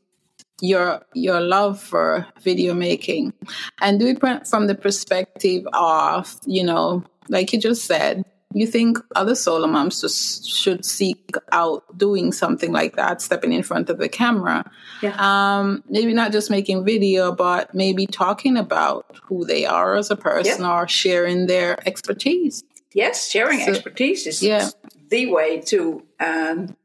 your 0.59 1.05
your 1.13 1.39
love 1.39 1.79
for 1.79 2.25
video 2.41 2.73
making, 2.73 3.33
and 3.79 3.99
do 3.99 4.07
it 4.07 4.19
from 4.47 4.65
the 4.65 4.73
perspective 4.73 5.67
of 5.71 6.35
you 6.47 6.63
know, 6.63 7.03
like 7.27 7.53
you 7.53 7.59
just 7.59 7.85
said, 7.85 8.25
you 8.55 8.65
think 8.65 8.97
other 9.15 9.35
solo 9.35 9.67
moms 9.67 10.01
just 10.01 10.49
should 10.49 10.83
seek 10.83 11.35
out 11.51 11.83
doing 11.95 12.31
something 12.31 12.71
like 12.71 12.95
that, 12.95 13.21
stepping 13.21 13.53
in 13.53 13.61
front 13.61 13.91
of 13.91 13.99
the 13.99 14.09
camera. 14.09 14.65
Yeah. 15.03 15.13
Um, 15.19 15.83
maybe 15.87 16.13
not 16.13 16.31
just 16.31 16.49
making 16.49 16.85
video, 16.85 17.31
but 17.31 17.75
maybe 17.75 18.07
talking 18.07 18.57
about 18.57 19.05
who 19.25 19.45
they 19.45 19.67
are 19.67 19.95
as 19.95 20.09
a 20.09 20.15
person 20.15 20.65
or 20.65 20.87
sharing 20.87 21.45
their 21.45 21.77
expertise. 21.87 22.63
Yes, 22.93 23.29
sharing 23.29 23.59
So- 23.59 23.71
expertise 23.71 24.25
is 24.25 24.41
yeah. 24.41 24.69
The 25.09 25.27
way 25.27 25.61
to 25.61 26.03
um, 26.19 26.75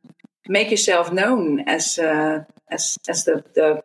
make 0.49 0.71
yourself 0.71 1.13
known 1.13 1.61
as 1.61 1.99
uh, 1.99 2.45
as 2.71 2.99
as 3.09 3.25
the 3.25 3.45
the. 3.55 3.83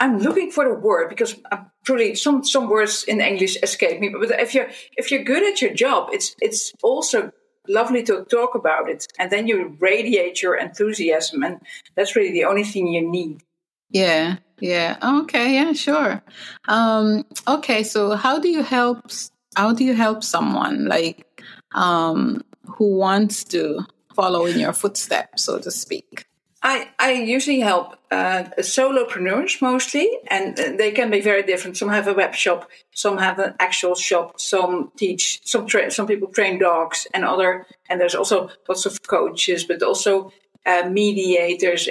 I'm 0.00 0.18
looking 0.18 0.50
for 0.50 0.64
the 0.64 0.74
word 0.74 1.08
because 1.08 1.36
I'm 1.50 1.70
truly 1.84 2.14
some 2.14 2.44
some 2.44 2.68
words 2.68 3.04
in 3.04 3.20
English 3.20 3.56
escape 3.62 4.00
me. 4.00 4.08
But 4.08 4.40
if 4.40 4.54
you're 4.54 4.68
if 4.96 5.10
you're 5.10 5.24
good 5.24 5.42
at 5.42 5.62
your 5.62 5.72
job, 5.72 6.10
it's 6.12 6.34
it's 6.40 6.72
also 6.82 7.32
lovely 7.68 8.02
to 8.04 8.24
talk 8.24 8.54
about 8.54 8.88
it, 8.88 9.06
and 9.18 9.30
then 9.30 9.46
you 9.46 9.76
radiate 9.80 10.42
your 10.42 10.56
enthusiasm, 10.56 11.42
and 11.42 11.60
that's 11.94 12.16
really 12.16 12.32
the 12.32 12.44
only 12.44 12.64
thing 12.64 12.88
you 12.88 13.08
need. 13.08 13.42
Yeah, 13.90 14.36
yeah. 14.60 14.96
Okay, 15.02 15.54
yeah, 15.54 15.72
sure. 15.72 16.22
Um, 16.68 17.24
okay, 17.46 17.82
so 17.84 18.16
how 18.16 18.38
do 18.38 18.48
you 18.48 18.62
help? 18.62 19.10
How 19.56 19.72
do 19.72 19.84
you 19.84 19.94
help 19.94 20.24
someone 20.24 20.86
like 20.86 21.33
um, 21.74 22.42
who 22.66 22.96
wants 22.96 23.44
to 23.44 23.80
follow 24.14 24.46
in 24.46 24.58
your 24.58 24.72
footsteps, 24.72 25.42
so 25.42 25.58
to 25.58 25.70
speak? 25.70 26.26
I, 26.62 26.88
I 26.98 27.12
usually 27.12 27.60
help 27.60 27.98
uh, 28.10 28.44
solopreneurs 28.60 29.60
mostly, 29.60 30.10
and 30.28 30.56
they 30.56 30.92
can 30.92 31.10
be 31.10 31.20
very 31.20 31.42
different. 31.42 31.76
Some 31.76 31.90
have 31.90 32.08
a 32.08 32.14
web 32.14 32.34
shop, 32.34 32.70
some 32.94 33.18
have 33.18 33.38
an 33.38 33.54
actual 33.60 33.94
shop, 33.94 34.40
some 34.40 34.90
teach, 34.96 35.46
some 35.46 35.66
tra- 35.66 35.90
some 35.90 36.06
people 36.06 36.28
train 36.28 36.58
dogs, 36.58 37.06
and 37.12 37.22
other, 37.22 37.66
and 37.90 38.00
there's 38.00 38.14
also 38.14 38.48
lots 38.66 38.86
of 38.86 39.02
coaches, 39.02 39.64
but 39.64 39.82
also 39.82 40.32
uh, 40.64 40.88
mediators. 40.90 41.86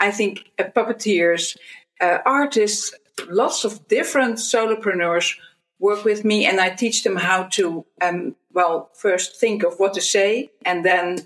I 0.00 0.10
think 0.10 0.50
uh, 0.58 0.64
puppeteers, 0.74 1.58
uh, 2.00 2.18
artists, 2.24 2.94
lots 3.28 3.64
of 3.64 3.88
different 3.88 4.36
solopreneurs 4.36 5.36
work 5.78 6.04
with 6.04 6.24
me, 6.24 6.46
and 6.46 6.60
I 6.60 6.70
teach 6.70 7.04
them 7.04 7.16
how 7.16 7.44
to, 7.52 7.84
um, 8.02 8.34
well, 8.52 8.90
first 8.94 9.36
think 9.40 9.62
of 9.62 9.78
what 9.78 9.94
to 9.94 10.00
say, 10.00 10.50
and 10.64 10.84
then 10.84 11.18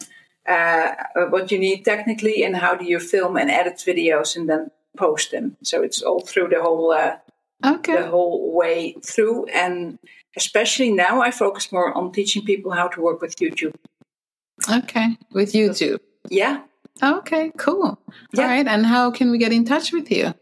uh, 0.46 0.88
what 1.30 1.50
you 1.52 1.58
need 1.58 1.84
technically, 1.84 2.42
and 2.44 2.56
how 2.56 2.74
do 2.74 2.84
you 2.84 2.98
film 2.98 3.36
and 3.36 3.50
edit 3.50 3.76
videos, 3.76 4.36
and 4.36 4.48
then 4.48 4.70
post 4.96 5.30
them. 5.30 5.56
So 5.62 5.82
it's 5.82 6.02
all 6.02 6.20
through 6.20 6.48
the 6.48 6.60
whole 6.62 6.92
uh, 6.92 7.16
Okay, 7.64 7.94
the 7.96 8.06
whole 8.08 8.52
way 8.54 8.96
through, 9.04 9.46
and 9.46 9.98
especially 10.36 10.90
now 10.90 11.20
I 11.20 11.30
focus 11.30 11.70
more 11.70 11.96
on 11.96 12.10
teaching 12.12 12.44
people 12.44 12.72
how 12.72 12.88
to 12.88 13.00
work 13.00 13.20
with 13.20 13.36
YouTube. 13.36 13.74
okay, 14.70 15.16
with 15.32 15.52
YouTube. 15.52 16.00
Yeah, 16.28 16.62
Okay, 17.02 17.50
cool. 17.56 17.98
Yeah. 18.34 18.42
All 18.42 18.48
right, 18.48 18.66
and 18.66 18.84
how 18.86 19.10
can 19.10 19.30
we 19.30 19.38
get 19.38 19.52
in 19.52 19.64
touch 19.64 19.92
with 19.92 20.10
you? 20.10 20.34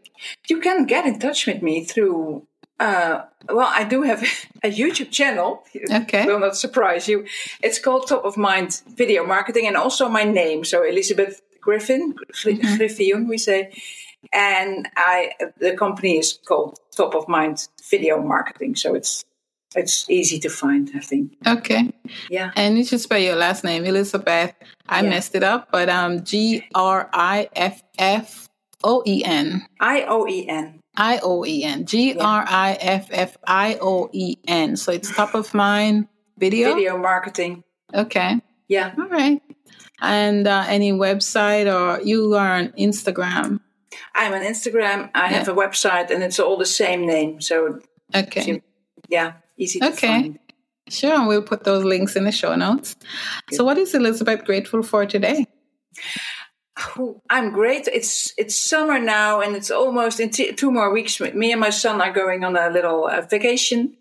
you 0.49 0.59
can 0.61 0.85
get 0.87 1.07
in 1.07 1.19
touch 1.21 1.47
with 1.47 1.63
me 1.63 1.85
through. 1.85 2.47
Uh, 2.79 3.25
well, 3.49 3.71
I 3.71 3.85
do 3.85 4.03
have 4.03 4.23
a 4.63 4.71
YouTube 4.71 5.11
channel. 5.11 5.65
It 5.75 5.91
Okay. 6.03 6.27
will 6.27 6.39
not 6.41 6.57
surprise 6.57 7.09
you. 7.09 7.27
It's 7.63 7.79
called 7.79 8.07
Top 8.09 8.25
of 8.25 8.37
Mind 8.37 8.83
Video 8.97 9.27
Marketing, 9.27 9.67
and 9.67 9.77
also 9.77 10.09
my 10.09 10.25
name. 10.25 10.65
So 10.65 10.83
Elisabeth 10.85 11.41
Griffioen, 11.65 12.15
Gri- 12.43 12.59
Griffioen, 12.59 13.29
we 13.29 13.39
say, 13.39 13.73
and 14.33 14.89
I. 14.97 15.33
The 15.59 15.77
company 15.77 16.19
is 16.19 16.39
called 16.47 16.79
Top 16.97 17.15
of 17.15 17.29
Mind 17.29 17.69
Video 17.91 18.23
Marketing. 18.23 18.77
So 18.77 18.95
it's 18.95 19.25
it's 19.75 20.09
easy 20.09 20.39
to 20.41 20.49
find. 20.49 20.91
I 20.95 21.01
think. 21.01 21.33
Okay, 21.47 21.93
Yeah. 22.31 22.53
and 22.57 22.79
you 22.79 22.85
should 22.85 23.01
spell 23.01 23.19
your 23.19 23.37
last 23.37 23.65
name, 23.65 23.85
Elisabeth. 23.85 24.53
I 24.89 25.03
Yeah. 25.03 25.11
messed 25.11 25.35
it 25.35 25.43
up, 25.43 25.69
but 25.73 25.89
um, 25.89 26.23
G 26.25 26.63
R 26.75 27.09
I 27.13 27.49
F 27.57 27.83
F 27.99 28.49
O 28.85 29.03
E 29.05 29.25
N. 29.25 29.67
I 29.81 30.05
O 30.09 30.27
E 30.29 30.49
N. 30.49 30.78
I 30.99 31.21
O 31.23 31.45
E 31.47 31.63
N. 31.65 31.87
G 31.87 32.17
R 32.19 32.45
I 32.47 32.77
F 32.81 33.09
F 33.11 33.37
I 33.47 33.79
O 33.81 34.11
E 34.13 34.37
N. 34.47 34.77
So 34.77 34.93
it's 34.93 35.15
top 35.15 35.35
of 35.35 35.55
mind 35.55 36.09
video. 36.39 36.75
Video 36.75 36.99
marketing. 36.99 37.63
Okay. 37.95 38.41
Yeah. 38.69 38.95
All 38.99 39.09
right. 39.09 39.41
And 40.01 40.47
uh, 40.47 40.65
any 40.69 40.93
website 40.93 41.67
or 41.73 42.03
you 42.03 42.35
are 42.35 42.55
on 42.57 42.69
Instagram. 42.79 43.61
I'm 44.15 44.33
on 44.35 44.43
Instagram. 44.43 45.11
I 45.15 45.29
have 45.29 45.49
a 45.49 45.55
website, 45.55 46.11
and 46.11 46.23
it's 46.23 46.39
all 46.39 46.57
the 46.57 46.67
same 46.67 47.07
name. 47.07 47.41
So 47.41 47.81
Okay. 48.15 48.63
yeah, 49.09 49.33
easy 49.57 49.81
to 49.81 49.89
Okay. 49.93 50.07
find. 50.07 50.39
Sure, 50.89 51.15
and 51.15 51.27
we'll 51.29 51.43
put 51.43 51.65
those 51.65 51.85
links 51.85 52.17
in 52.17 52.25
the 52.25 52.33
show 52.33 52.55
notes. 52.55 52.97
So, 53.53 53.63
what 53.65 53.77
is 53.77 53.95
Elisabeth 53.95 54.45
grateful 54.45 54.83
for 54.83 55.05
today? 55.05 55.47
I'm 57.31 57.53
great. 57.53 57.89
It's 57.89 58.33
it's 58.37 58.57
summer 58.57 58.99
now, 58.99 59.41
and 59.41 59.57
it's 59.57 59.71
almost 59.71 60.21
in 60.21 60.31
t- 60.31 60.53
two 60.53 60.71
more 60.71 60.93
weeks. 60.93 61.21
Me 61.21 61.53
and 61.53 61.61
my 61.61 61.71
son 61.71 62.01
are 62.01 62.13
going 62.13 62.45
on 62.45 62.57
a 62.57 62.71
little 62.71 63.07
uh, 63.07 63.23
vacation, 63.23 63.97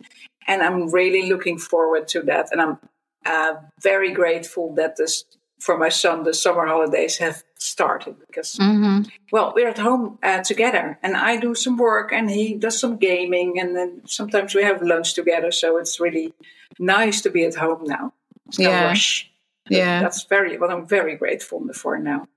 and 0.48 0.62
I'm 0.62 0.89
really 0.91 1.29
looking 1.29 1.57
forward 1.57 2.07
to 2.10 2.22
that. 2.24 2.50
And 2.51 2.62
I'm 2.62 2.77
uh, 3.25 3.55
very 3.81 4.12
grateful 4.13 4.74
that 4.75 4.96
this 4.98 5.24
for 5.60 5.75
my 5.77 5.89
son 5.89 6.24
the 6.24 6.34
summer 6.34 6.67
holidays 6.67 7.17
have 7.17 7.43
started 7.57 8.15
because 8.27 8.57
Mm-hmm. 8.60 9.10
well 9.31 9.53
we're 9.55 9.69
at 9.69 9.79
home 9.79 10.19
uh, 10.22 10.43
together, 10.43 11.00
and 11.01 11.15
I 11.17 11.38
do 11.38 11.55
some 11.55 11.77
work, 11.77 12.12
and 12.13 12.29
he 12.29 12.53
does 12.55 12.79
some 12.79 12.98
gaming, 12.98 13.60
and 13.60 13.75
then 13.75 14.01
sometimes 14.05 14.53
we 14.53 14.63
have 14.63 14.81
lunch 14.84 15.15
together. 15.15 15.51
So 15.51 15.77
it's 15.77 16.00
really 16.00 16.34
nice 16.79 17.22
to 17.22 17.29
be 17.31 17.43
at 17.46 17.55
home 17.55 17.84
now. 17.86 18.13
No 18.60 18.69
Yeah. 18.69 18.84
rush. 18.88 19.31
Yeah. 19.69 20.01
That's 20.01 20.24
very 20.29 20.57
what 20.57 20.69
I'm 20.72 20.86
very 20.88 21.15
grateful 21.17 21.67
for 21.74 21.98
now. 21.98 22.27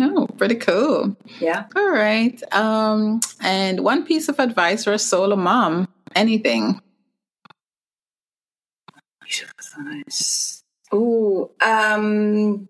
Oh, 0.00 0.26
pretty 0.36 0.56
cool. 0.56 1.16
Yeah. 1.40 1.64
All 1.74 1.90
right. 1.90 2.40
Um, 2.52 3.20
and 3.40 3.80
one 3.80 4.04
piece 4.04 4.28
of 4.28 4.38
advice 4.38 4.84
for 4.84 4.92
a 4.92 4.98
solo 4.98 5.36
mom, 5.36 5.88
anything. 6.14 6.80
Piece 9.24 9.42
of 9.42 9.50
advice. 9.58 10.62
Ooh, 10.94 11.50
um, 11.64 12.68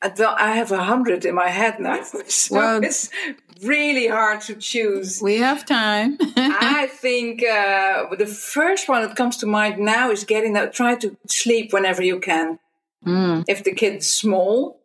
I 0.00 0.08
don't- 0.08 0.40
I 0.40 0.56
have 0.56 0.72
a 0.72 0.82
hundred 0.82 1.24
in 1.24 1.34
my 1.34 1.48
head 1.48 1.78
now, 1.78 2.02
so 2.28 2.54
Well- 2.56 2.82
it's 2.84 3.10
really 3.62 4.08
hard 4.08 4.40
to 4.42 4.54
choose. 4.56 5.20
We 5.22 5.36
have 5.38 5.64
time. 5.64 6.18
I 6.36 6.88
think 6.90 7.42
uh, 7.44 8.06
the 8.16 8.26
first 8.26 8.88
one 8.88 9.02
that 9.02 9.16
comes 9.16 9.36
to 9.38 9.46
mind 9.46 9.78
now 9.78 10.10
is 10.10 10.24
getting 10.24 10.56
out. 10.56 10.72
Try 10.72 10.96
to 10.96 11.16
sleep 11.28 11.72
whenever 11.72 12.02
you 12.02 12.18
can. 12.18 12.58
Mm, 13.06 13.44
if 13.48 13.64
the 13.64 13.72
kid's 13.74 14.06
small. 14.08 14.80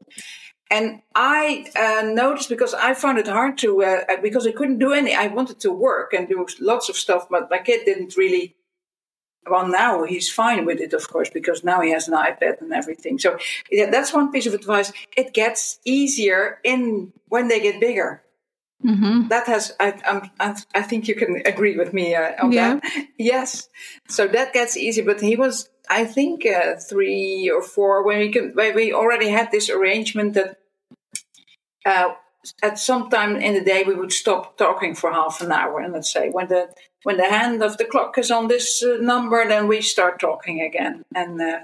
And 0.69 1.01
I 1.15 1.65
uh, 1.75 2.07
noticed 2.11 2.49
because 2.49 2.73
I 2.73 2.93
found 2.93 3.17
it 3.19 3.27
hard 3.27 3.57
to 3.59 3.83
uh, 3.83 4.03
because 4.21 4.45
I 4.45 4.51
couldn't 4.51 4.79
do 4.79 4.91
any. 4.91 5.15
I 5.15 5.27
wanted 5.27 5.59
to 5.61 5.71
work 5.71 6.13
and 6.13 6.27
do 6.27 6.45
lots 6.59 6.89
of 6.89 6.97
stuff, 6.97 7.27
but 7.29 7.49
my 7.49 7.59
kid 7.59 7.85
didn't 7.85 8.17
really. 8.17 8.55
Well, 9.49 9.67
now 9.67 10.03
he's 10.03 10.29
fine 10.29 10.65
with 10.65 10.81
it, 10.81 10.91
of 10.93 11.07
course, 11.09 11.29
because 11.29 11.63
now 11.63 11.79
he 11.79 11.91
has 11.91 12.09
an 12.09 12.15
iPad 12.15 12.59
and 12.59 12.73
everything. 12.73 13.17
So 13.17 13.37
yeah, 13.71 13.89
that's 13.89 14.13
one 14.13 14.29
piece 14.31 14.45
of 14.45 14.53
advice. 14.53 14.91
It 15.15 15.33
gets 15.33 15.79
easier 15.85 16.59
in 16.65 17.13
when 17.29 17.47
they 17.47 17.61
get 17.61 17.79
bigger. 17.79 18.23
hmm 18.81 19.27
That 19.29 19.47
has, 19.47 19.73
I, 19.79 19.93
I'm, 20.05 20.29
I, 20.39 20.55
I 20.75 20.81
think 20.81 21.07
you 21.07 21.15
can 21.15 21.41
agree 21.45 21.77
with 21.77 21.93
me 21.93 22.13
uh, 22.15 22.33
on 22.43 22.51
Yeah. 22.51 22.79
that. 22.81 23.07
Yes. 23.17 23.69
So 24.09 24.27
that 24.27 24.53
gets 24.53 24.75
easier. 24.75 25.05
But 25.05 25.21
he 25.21 25.35
was, 25.37 25.69
I 25.89 26.05
think, 26.05 26.45
uh, 26.45 26.75
three 26.75 27.49
or 27.49 27.61
four 27.61 28.03
when 28.03 28.19
we 28.19 28.31
can, 28.31 28.51
when 28.53 28.75
we 28.75 28.93
already 28.93 29.29
had 29.29 29.51
this 29.51 29.69
arrangement 29.69 30.33
that 30.33 30.57
uh, 31.85 32.13
at 32.61 32.79
some 32.79 33.09
time 33.09 33.35
in 33.35 33.53
the 33.53 33.63
day 33.63 33.83
we 33.83 33.95
would 33.95 34.13
stop 34.13 34.57
talking 34.57 34.95
for 34.95 35.11
half 35.11 35.41
an 35.41 35.51
hour, 35.51 35.79
and 35.79 35.93
let's 35.93 36.11
say 36.11 36.29
when 36.29 36.47
the 36.47 36.69
when 37.03 37.17
the 37.17 37.29
hand 37.29 37.63
of 37.63 37.77
the 37.77 37.85
clock 37.85 38.17
is 38.17 38.31
on 38.31 38.47
this 38.47 38.83
uh, 38.83 38.97
number, 38.99 39.47
then 39.47 39.67
we 39.67 39.81
start 39.81 40.19
talking 40.19 40.61
again, 40.61 41.03
and 41.15 41.41
uh, 41.41 41.59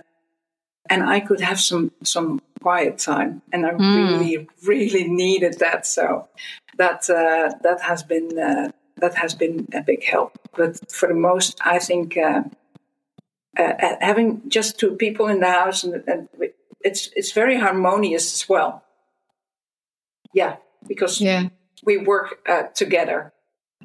and 0.90 1.04
I 1.04 1.20
could 1.20 1.42
have 1.42 1.60
some 1.60 1.92
some 2.04 2.42
quiet 2.62 2.98
time, 2.98 3.42
and 3.52 3.66
I 3.66 3.72
really 3.72 4.48
really 4.66 5.08
needed 5.08 5.60
that. 5.60 5.86
So 5.86 6.28
that 6.78 7.10
uh, 7.10 7.56
that 7.62 7.82
has 7.82 8.04
been 8.04 8.38
uh, 8.38 8.72
that 8.98 9.16
has 9.16 9.34
been 9.34 9.68
a 9.74 9.82
big 9.82 10.04
help. 10.04 10.38
But 10.56 10.92
for 10.92 11.08
the 11.08 11.16
most, 11.16 11.60
I 11.66 11.80
think 11.80 12.18
uh, 13.58 13.64
uh, 13.64 13.96
having 14.02 14.42
just 14.50 14.80
two 14.80 14.96
people 14.96 15.28
in 15.28 15.40
the 15.40 15.50
house 15.52 15.84
and, 15.84 16.04
and 16.08 16.28
it's 16.82 17.10
it's 17.16 17.32
very 17.32 17.58
harmonious 17.60 18.34
as 18.34 18.50
well. 18.50 18.84
Yeah, 20.34 20.56
because 20.88 21.22
Yeah. 21.22 21.50
we 21.86 21.98
work 21.98 22.40
uh, 22.50 22.64
together. 22.76 23.32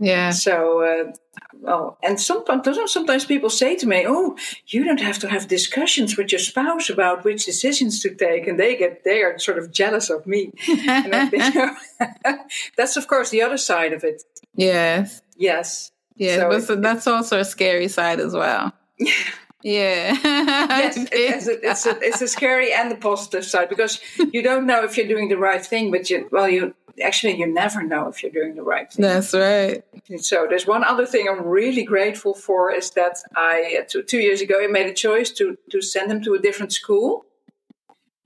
Yeah. 0.01 0.31
So, 0.31 0.81
uh, 0.83 1.13
well, 1.61 1.99
and 2.05 2.21
sometimes 2.21 2.93
sometimes 2.93 3.25
people 3.25 3.51
say 3.51 3.75
to 3.77 3.87
me, 3.87 4.05
"Oh, 4.07 4.37
you 4.69 4.85
don't 4.85 5.01
have 5.01 5.19
to 5.19 5.29
have 5.29 5.49
discussions 5.49 6.17
with 6.17 6.31
your 6.33 6.39
spouse 6.39 6.89
about 6.91 7.25
which 7.25 7.45
decisions 7.45 8.01
to 8.03 8.15
take," 8.15 8.47
and 8.49 8.59
they 8.59 8.77
get 8.77 9.03
they 9.05 9.23
are 9.23 9.39
sort 9.39 9.59
of 9.59 9.73
jealous 9.73 10.09
of 10.11 10.25
me. 10.27 10.53
and 10.89 11.15
I 11.15 11.27
think, 11.27 11.55
that's 12.77 12.97
of 12.97 13.07
course 13.09 13.31
the 13.31 13.43
other 13.43 13.59
side 13.59 13.93
of 13.93 14.05
it. 14.05 14.23
Yes. 14.55 15.21
Yes. 15.37 15.91
Yes. 16.17 16.39
So 16.41 16.49
but 16.49 16.71
it- 16.79 16.83
that's 16.83 17.07
also 17.07 17.39
a 17.41 17.45
scary 17.45 17.89
side 17.89 18.21
as 18.21 18.33
well. 18.35 18.73
Yeah. 18.99 19.13
yes, 19.65 20.97
it- 20.97 21.09
it's, 21.13 21.47
a, 21.49 21.69
it's, 21.69 21.87
a, 21.87 21.99
it's 22.01 22.21
a 22.23 22.29
scary 22.29 22.73
and 22.73 22.91
the 22.91 22.97
positive 22.97 23.45
side 23.45 23.69
because 23.69 24.01
you 24.33 24.43
don't 24.43 24.67
know 24.67 24.85
if 24.85 24.97
you're 24.97 25.09
doing 25.09 25.29
the 25.29 25.37
right 25.39 25.65
thing, 25.65 25.91
but 25.91 26.09
you 26.11 26.29
well, 26.31 26.49
you 26.49 26.75
actually 27.05 27.37
you 27.39 27.47
never 27.47 27.83
know 27.83 28.09
if 28.09 28.23
you're 28.23 28.33
doing 28.33 28.55
the 28.55 28.63
right 28.63 28.93
thing. 28.93 29.03
That's 29.05 29.35
right. 29.35 29.83
So 30.19 30.47
there's 30.49 30.67
one 30.67 30.85
other 30.85 31.07
thing 31.07 31.29
I'm 31.29 31.45
really 31.45 31.85
grateful 31.85 32.35
for 32.35 32.71
is 32.73 32.91
that 32.93 33.19
I 33.35 33.85
two, 33.89 34.03
two 34.03 34.19
years 34.21 34.41
ago 34.41 34.63
I 34.63 34.67
made 34.69 34.87
a 34.87 34.95
choice 34.95 35.31
to 35.33 35.57
to 35.71 35.81
send 35.83 36.11
him 36.11 36.23
to 36.25 36.35
a 36.35 36.39
different 36.39 36.73
school, 36.73 37.25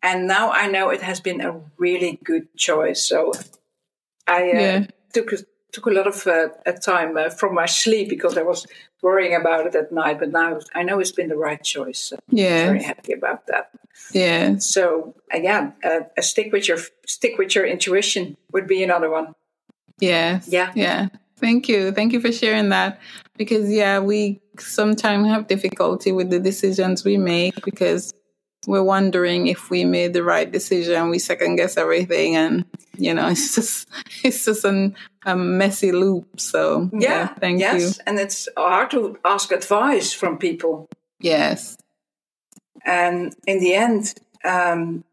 and 0.03 0.27
now 0.27 0.51
I 0.53 0.66
know 0.68 0.90
it 0.90 1.03
has 1.03 1.21
been 1.21 1.40
a 1.40 1.61
really 1.79 2.18
good 2.25 2.55
choice. 2.57 3.03
So 3.03 3.33
I 4.27 4.42
uh, 4.51 4.61
Yeah. 4.61 4.87
took 5.12 5.33
a, 5.33 5.37
took 5.73 5.87
a 5.87 5.91
lot 5.91 6.07
of 6.07 6.27
uh, 6.27 6.49
uh, 6.67 6.73
time 6.73 7.17
uh, 7.17 7.31
from 7.31 7.55
my 7.55 7.67
sleep 7.67 8.09
because 8.09 8.37
I 8.37 8.43
was 8.43 8.67
worrying 9.03 9.35
about 9.35 9.67
it 9.67 9.75
at 9.75 9.91
night, 9.91 10.19
but 10.19 10.31
now 10.31 10.61
I 10.75 10.83
know 10.83 11.01
it's 11.01 11.13
been 11.13 11.29
the 11.29 11.37
right 11.37 11.63
choice. 11.63 11.99
So 11.99 12.17
I'm 12.31 12.37
very 12.37 12.83
happy 12.83 13.13
about 13.13 13.47
that. 13.49 13.71
Yeah. 14.13 14.59
So 14.59 15.15
uh, 15.35 15.39
yeah, 15.39 15.73
uh, 15.85 16.01
uh, 16.17 16.23
stick 16.23 16.53
with 16.53 16.69
your 16.69 16.79
stick 17.07 17.39
with 17.39 17.55
your 17.55 17.67
intuition 17.67 18.37
would 18.53 18.67
be 18.67 18.83
another 18.83 19.11
one. 19.11 19.35
Yeah. 19.99 20.41
Yeah. 20.47 20.73
Yeah. 20.75 21.09
Thank 21.37 21.69
you. 21.69 21.91
Thank 21.93 22.13
you 22.13 22.21
for 22.21 22.31
sharing 22.31 22.69
that. 22.69 23.01
Because 23.37 23.71
yeah, 23.71 23.99
we 23.99 24.41
sometimes 24.59 25.27
have 25.29 25.49
difficulty 25.49 26.13
with 26.13 26.31
the 26.31 26.39
decisions 26.39 27.05
we 27.05 27.17
make 27.17 27.65
because 27.65 28.13
we're 28.66 28.83
wondering 28.83 29.48
if 29.48 29.70
we 29.70 29.85
made 29.85 30.12
the 30.12 30.22
right 30.22 30.51
decision. 30.51 31.11
We 31.11 31.18
second 31.18 31.57
guess 31.57 31.77
everything 31.77 32.37
and 32.37 32.64
you 32.96 33.14
know, 33.14 33.29
it's 33.31 33.55
just 33.55 33.88
it's 34.25 34.44
just 34.44 34.64
an, 34.64 34.94
a 35.25 35.37
messy 35.37 35.92
loop. 35.92 36.40
So 36.40 36.90
yeah, 36.92 37.29
thank 37.35 37.61
yes. 37.61 37.81
you. 37.81 38.05
And 38.07 38.18
it's 38.18 38.48
hard 38.57 38.90
to 38.92 39.18
ask 39.25 39.53
advice 39.53 40.12
from 40.12 40.38
people. 40.38 40.88
Yes. 41.20 41.77
And 42.85 43.35
in 43.46 43.61
the 43.61 43.75
end, 43.75 44.14
um, 44.44 45.05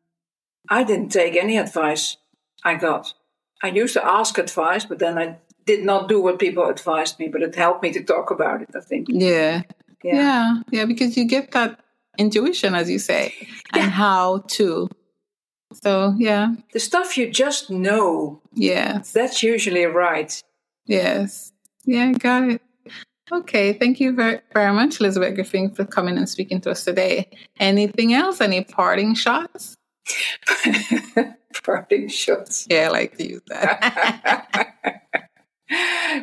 I 0.69 0.83
didn't 0.83 1.09
take 1.09 1.35
any 1.35 1.57
advice 1.57 2.17
I 2.63 2.75
got. 2.75 3.13
I 3.61 3.67
used 3.67 3.93
to 3.93 4.05
ask 4.05 4.37
advice, 4.37 4.85
but 4.85 4.99
then 4.99 5.17
I 5.17 5.37
did 5.65 5.83
not 5.83 6.07
do 6.07 6.19
what 6.21 6.39
people 6.39 6.67
advised 6.67 7.19
me, 7.19 7.27
but 7.27 7.41
it 7.41 7.55
helped 7.55 7.83
me 7.83 7.91
to 7.91 8.03
talk 8.03 8.31
about 8.31 8.61
it, 8.61 8.69
I 8.75 8.79
think. 8.79 9.07
Yeah. 9.09 9.63
Yeah. 10.03 10.15
Yeah. 10.15 10.53
Yeah, 10.71 10.85
because 10.85 11.17
you 11.17 11.25
get 11.25 11.51
that 11.51 11.79
intuition 12.19 12.75
as 12.75 12.89
you 12.89 12.99
say 12.99 13.33
and 13.73 13.89
how 13.91 14.43
to. 14.59 14.89
So 15.83 16.13
yeah. 16.17 16.53
The 16.73 16.79
stuff 16.79 17.17
you 17.17 17.29
just 17.31 17.69
know, 17.71 18.41
Yeah. 18.53 19.01
that's 19.13 19.41
usually 19.41 19.85
right. 19.85 20.39
Yes. 20.85 21.51
Yeah, 21.85 22.11
got 22.13 22.43
it. 22.49 22.61
Okay, 23.31 23.73
thank 23.73 23.99
you 23.99 24.11
very, 24.15 24.39
very 24.53 24.73
much, 24.73 24.99
Elisabeth 24.99 25.37
Griffioen, 25.37 25.75
for 25.75 25.85
coming 25.85 26.17
and 26.17 26.27
speaking 26.27 26.59
to 26.61 26.71
us 26.71 26.83
today. 26.83 27.29
Anything 27.59 28.13
else? 28.15 28.41
Any 28.41 28.63
parting 28.63 29.13
shots? 29.13 29.75
Parting 31.63 32.07
shots. 32.09 32.65
Yeah, 32.71 32.87
I 32.87 32.89
like 32.89 33.17
to 33.17 33.27
use 33.27 33.41
that. 33.47 34.63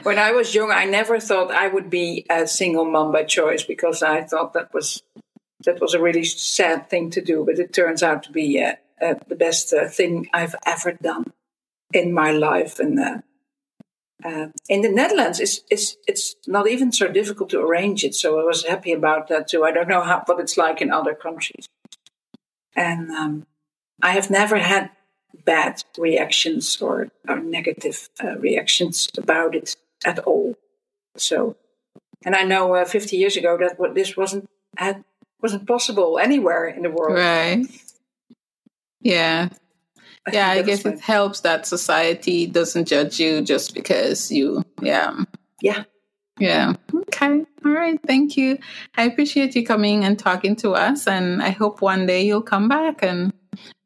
when 0.02 0.18
I 0.18 0.32
was 0.32 0.52
young, 0.54 0.72
I 0.72 0.84
never 0.84 1.20
thought 1.20 1.52
I 1.52 1.68
would 1.68 1.90
be 1.90 2.26
a 2.28 2.46
single 2.46 2.84
mom 2.84 3.12
by 3.12 3.22
choice 3.22 3.62
because 3.62 4.02
I 4.02 4.22
thought 4.22 4.54
that 4.54 4.74
was 4.74 5.02
that 5.66 5.80
was 5.80 5.94
a 5.94 6.00
really 6.00 6.24
sad 6.24 6.88
thing 6.88 7.10
to 7.10 7.20
do. 7.20 7.44
But 7.44 7.58
it 7.58 7.72
turns 7.72 8.02
out 8.02 8.22
to 8.24 8.32
be 8.32 8.62
uh, 8.62 8.74
uh, 9.04 9.14
the 9.28 9.36
best 9.36 9.72
uh, 9.72 9.88
thing 9.88 10.28
I've 10.32 10.54
ever 10.64 10.92
done 10.92 11.32
in 11.92 12.12
my 12.12 12.30
life. 12.30 12.80
And 12.80 12.98
uh, 12.98 13.18
uh, 14.24 14.48
in 14.68 14.80
the 14.80 14.90
Netherlands, 14.90 15.40
it's, 15.40 15.60
it's 15.70 15.96
it's 16.08 16.34
not 16.46 16.68
even 16.68 16.90
so 16.90 17.08
difficult 17.08 17.50
to 17.50 17.60
arrange 17.60 18.02
it. 18.04 18.14
So 18.14 18.40
I 18.40 18.44
was 18.44 18.64
happy 18.64 18.92
about 18.92 19.28
that 19.28 19.48
too. 19.48 19.64
I 19.64 19.72
don't 19.72 19.88
know 19.88 20.02
how, 20.02 20.22
what 20.24 20.40
it's 20.40 20.56
like 20.56 20.80
in 20.80 20.90
other 20.90 21.14
countries, 21.14 21.68
and 22.74 23.10
um, 23.10 23.46
I 24.02 24.12
have 24.12 24.30
never 24.30 24.56
had 24.58 24.90
bad 25.44 25.82
reactions 25.98 26.80
or, 26.80 27.08
or 27.28 27.40
negative 27.40 28.08
uh, 28.22 28.38
reactions 28.38 29.08
about 29.18 29.54
it 29.54 29.76
at 30.04 30.18
all. 30.20 30.54
So, 31.16 31.56
and 32.24 32.34
I 32.34 32.42
know 32.42 32.74
uh, 32.74 32.84
50 32.84 33.16
years 33.16 33.36
ago 33.36 33.56
that 33.58 33.78
what 33.78 33.94
this 33.94 34.16
wasn't 34.16 34.48
had, 34.76 35.04
wasn't 35.42 35.66
possible 35.66 36.18
anywhere 36.18 36.66
in 36.66 36.82
the 36.82 36.90
world. 36.90 37.16
right. 37.16 37.64
Yeah. 39.00 39.48
I 40.26 40.32
yeah, 40.32 40.48
I 40.48 40.62
guess 40.62 40.84
it 40.84 40.98
helps 40.98 41.40
that 41.40 41.66
society 41.66 42.46
doesn't 42.46 42.88
judge 42.88 43.20
you 43.20 43.42
just 43.42 43.74
because 43.74 44.32
you, 44.32 44.64
yeah. 44.82 45.22
Yeah. 45.62 45.84
Yeah. 46.38 46.74
Okay. 46.92 47.44
All 47.64 47.72
right. 47.72 47.98
Thank 48.06 48.36
you. 48.36 48.58
I 48.96 49.04
appreciate 49.04 49.54
you 49.54 49.64
coming 49.64 50.04
and 50.04 50.18
talking 50.18 50.56
to 50.56 50.72
us. 50.72 51.06
And 51.06 51.42
I 51.42 51.50
hope 51.50 51.80
one 51.80 52.06
day 52.06 52.26
you'll 52.26 52.42
come 52.42 52.68
back 52.68 53.02
and 53.02 53.32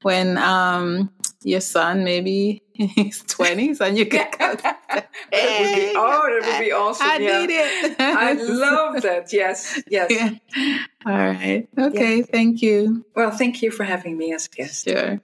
when 0.03 0.37
um 0.39 1.11
your 1.45 1.61
son 1.61 2.03
maybe 2.05 2.63
in 2.81 2.89
his 2.89 3.23
twenties 3.29 3.81
and 3.81 3.99
you 3.99 4.07
can 4.07 4.31
come. 4.33 4.57
That 4.57 4.79
would 4.89 5.75
be, 5.77 5.93
oh, 5.95 6.41
that 6.41 6.59
would 6.59 6.65
be 6.65 6.73
awesome. 6.73 7.07
I 7.07 7.19
yeah. 7.19 7.39
need 7.39 7.51
it. 7.51 7.97
I 8.01 8.33
love 8.39 9.03
that. 9.03 9.33
Yes. 9.33 9.81
Yes. 9.89 10.11
Yeah. 10.11 10.79
All 11.07 11.13
right. 11.13 11.69
Okay. 11.79 12.23
Thank 12.23 12.63
you. 12.63 13.05
Well, 13.15 13.31
thank 13.31 13.63
you 13.63 13.71
for 13.71 13.85
having 13.85 14.17
me 14.17 14.33
as 14.33 14.47
a 14.47 14.51
guest. 14.51 14.89
Sure. 14.89 15.21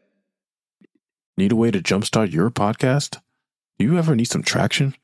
Need 1.37 1.53
a 1.53 1.57
way 1.57 1.71
to 1.71 1.81
jumpstart 1.81 2.33
your 2.33 2.51
podcast? 2.51 3.21
Do 3.79 3.85
you 3.85 3.99
ever 3.99 4.14
need 4.14 4.27
some 4.27 4.42
traction? 4.42 4.95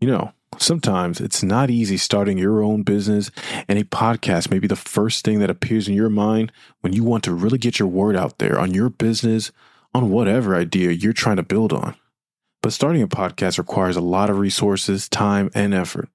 You 0.00 0.08
know, 0.08 0.32
sometimes 0.58 1.20
it's 1.20 1.42
not 1.42 1.70
easy 1.70 1.96
starting 1.96 2.36
your 2.36 2.62
own 2.62 2.82
business, 2.82 3.30
and 3.68 3.78
a 3.78 3.84
podcast 3.84 4.50
may 4.50 4.58
be 4.58 4.66
the 4.66 4.76
first 4.76 5.24
thing 5.24 5.38
that 5.38 5.48
appears 5.48 5.88
in 5.88 5.94
your 5.94 6.10
mind 6.10 6.52
when 6.80 6.92
you 6.92 7.04
want 7.04 7.24
to 7.24 7.32
really 7.32 7.56
get 7.56 7.78
your 7.78 7.88
word 7.88 8.16
out 8.16 8.38
there 8.38 8.58
on 8.58 8.74
your 8.74 8.90
business, 8.90 9.50
on 9.94 10.10
whatever 10.10 10.54
idea 10.56 10.90
you're 10.90 11.12
trying 11.12 11.36
to 11.36 11.42
build 11.42 11.72
on. 11.72 11.94
But 12.62 12.72
starting 12.72 13.02
a 13.02 13.08
podcast 13.08 13.58
requires 13.58 13.96
a 13.96 14.00
lot 14.00 14.30
of 14.30 14.38
resources, 14.38 15.08
time, 15.08 15.50
and 15.54 15.74
effort. 15.74 16.08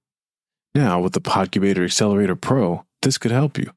Now, 0.74 1.02
with 1.02 1.14
the 1.14 1.22
Podcubator 1.22 1.84
Accelerator 1.84 2.36
Pro, 2.36 2.86
this 3.02 3.18
could 3.18 3.32
help 3.32 3.58
you. 3.58 3.72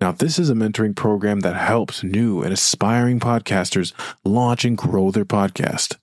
Now, 0.00 0.12
this 0.12 0.38
is 0.38 0.48
a 0.48 0.54
mentoring 0.54 0.96
program 0.96 1.40
that 1.40 1.56
helps 1.56 2.02
new 2.02 2.42
and 2.42 2.52
aspiring 2.52 3.20
podcasters 3.20 3.92
launch 4.24 4.64
and 4.64 4.78
grow 4.78 5.10
their 5.10 5.26
podcast. 5.26 5.96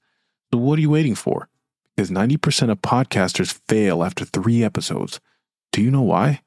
So, 0.53 0.59
what 0.59 0.77
are 0.77 0.81
you 0.81 0.91
waiting 0.91 1.15
for? 1.15 1.49
Because 1.95 2.11
90% 2.11 2.69
of 2.69 2.81
podcasters 2.81 3.59
fail 3.67 4.03
after 4.03 4.23
three 4.23 4.63
episodes. 4.63 5.19
Do 5.71 5.81
you 5.81 5.89
know 5.89 6.03
why? 6.03 6.41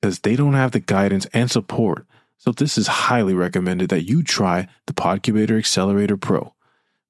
Because 0.00 0.20
they 0.20 0.36
don't 0.36 0.54
have 0.54 0.70
the 0.70 0.80
guidance 0.80 1.26
and 1.32 1.50
support. 1.50 2.06
So, 2.38 2.52
this 2.52 2.76
is 2.76 2.86
highly 2.86 3.34
recommended 3.34 3.88
that 3.90 4.04
you 4.04 4.22
try 4.22 4.68
the 4.86 4.92
Podcubator 4.92 5.58
Accelerator 5.58 6.16
Pro 6.16 6.54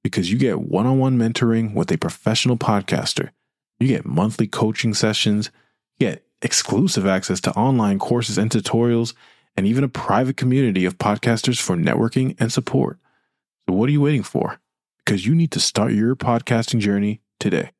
because 0.03 0.31
you 0.31 0.37
get 0.37 0.61
one 0.61 0.85
on 0.85 0.99
one 0.99 1.17
mentoring 1.17 1.73
with 1.73 1.91
a 1.91 1.97
professional 1.97 2.57
podcaster. 2.57 3.29
You 3.79 3.87
get 3.87 4.05
monthly 4.05 4.47
coaching 4.47 4.93
sessions, 4.93 5.51
you 5.99 6.07
get 6.07 6.25
exclusive 6.41 7.05
access 7.05 7.41
to 7.41 7.51
online 7.51 7.99
courses 7.99 8.37
and 8.37 8.49
tutorials 8.49 9.13
and 9.55 9.65
even 9.65 9.83
a 9.83 9.89
private 9.89 10.37
community 10.37 10.85
of 10.85 10.97
podcasters 10.97 11.59
for 11.59 11.75
networking 11.75 12.35
and 12.39 12.51
support. 12.51 12.99
So, 13.67 13.75
what 13.75 13.89
are 13.89 13.91
you 13.91 14.01
waiting 14.01 14.23
for? 14.23 14.59
Because 14.99 15.25
you 15.25 15.35
need 15.35 15.51
to 15.51 15.59
start 15.59 15.93
your 15.93 16.15
podcasting 16.15 16.79
journey 16.79 17.21
today. 17.39 17.71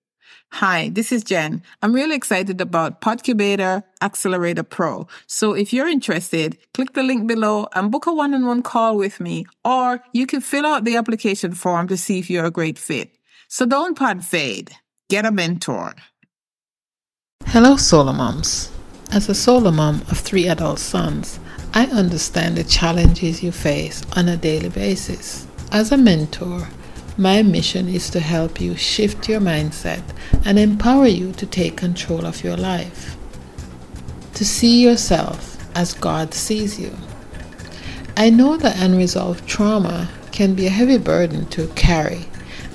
Hi, 0.53 0.89
this 0.89 1.11
is 1.11 1.23
Jen. 1.23 1.61
I'm 1.83 1.93
really 1.93 2.15
excited 2.15 2.59
about 2.61 2.99
Podcubator 2.99 3.83
Accelerator 4.01 4.63
Pro. 4.63 5.07
So 5.27 5.53
if 5.53 5.71
you're 5.71 5.87
interested, 5.87 6.57
click 6.73 6.93
the 6.93 7.03
link 7.03 7.27
below 7.27 7.67
and 7.75 7.91
book 7.91 8.07
a 8.07 8.13
one-on-one 8.13 8.63
call 8.63 8.97
with 8.97 9.19
me, 9.19 9.45
or 9.63 10.01
you 10.13 10.25
can 10.25 10.41
fill 10.41 10.65
out 10.65 10.83
the 10.83 10.95
application 10.95 11.53
form 11.53 11.87
to 11.89 11.97
see 11.97 12.17
if 12.17 12.29
you're 12.29 12.45
a 12.45 12.51
great 12.51 12.79
fit. 12.79 13.17
So 13.47 13.65
don't 13.65 13.97
pod 13.97 14.25
fade. 14.25 14.71
Get 15.09 15.25
a 15.25 15.31
mentor. 15.31 15.93
Hello, 17.45 17.75
solo 17.75 18.13
moms. 18.13 18.71
As 19.11 19.29
a 19.29 19.35
solo 19.35 19.71
mom 19.71 20.01
of 20.09 20.17
three 20.17 20.47
adult 20.47 20.79
sons, 20.79 21.39
I 21.73 21.85
understand 21.87 22.57
the 22.57 22.63
challenges 22.63 23.43
you 23.43 23.51
face 23.51 24.03
on 24.15 24.27
a 24.27 24.37
daily 24.37 24.69
basis. 24.69 25.45
As 25.71 25.91
a 25.91 25.97
mentor, 25.97 26.67
my 27.17 27.41
mission 27.41 27.89
is 27.89 28.11
to 28.11 28.19
help 28.19 28.61
you 28.61 28.75
shift 28.75 29.27
your 29.27 29.39
mindset 29.39 30.03
and 30.45 30.59
empower 30.59 31.07
you 31.07 31.31
to 31.33 31.47
take 31.47 31.75
control 31.75 32.25
of 32.25 32.43
your 32.43 32.55
life. 32.55 33.17
To 34.35 34.45
see 34.45 34.83
yourself 34.83 35.57
as 35.75 35.95
God 35.95 36.35
sees 36.35 36.79
you. 36.79 36.95
I 38.15 38.29
know 38.29 38.55
that 38.57 38.79
unresolved 38.79 39.47
trauma 39.47 40.09
can 40.31 40.53
be 40.53 40.67
a 40.67 40.71
heavy 40.71 40.99
burden 40.99 41.47
to 41.47 41.67
carry, 41.69 42.25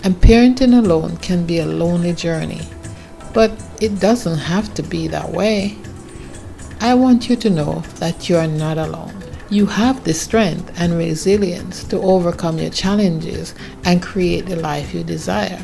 and 0.02 0.16
parenting 0.16 0.76
alone 0.76 1.18
can 1.18 1.46
be 1.46 1.60
a 1.60 1.66
lonely 1.66 2.12
journey. 2.12 2.62
But 3.32 3.52
it 3.80 4.00
doesn't 4.00 4.38
have 4.38 4.74
to 4.74 4.82
be 4.82 5.06
that 5.08 5.30
way. 5.30 5.76
I 6.80 6.94
want 6.94 7.28
you 7.28 7.36
to 7.36 7.50
know 7.50 7.84
that 8.00 8.28
you 8.28 8.36
are 8.36 8.48
not 8.48 8.76
alone. 8.76 9.21
You 9.52 9.66
have 9.66 10.04
the 10.04 10.14
strength 10.14 10.72
and 10.80 10.96
resilience 10.96 11.84
to 11.84 12.00
overcome 12.00 12.56
your 12.56 12.70
challenges 12.70 13.54
and 13.84 14.02
create 14.02 14.46
the 14.46 14.56
life 14.56 14.94
you 14.94 15.04
desire. 15.04 15.62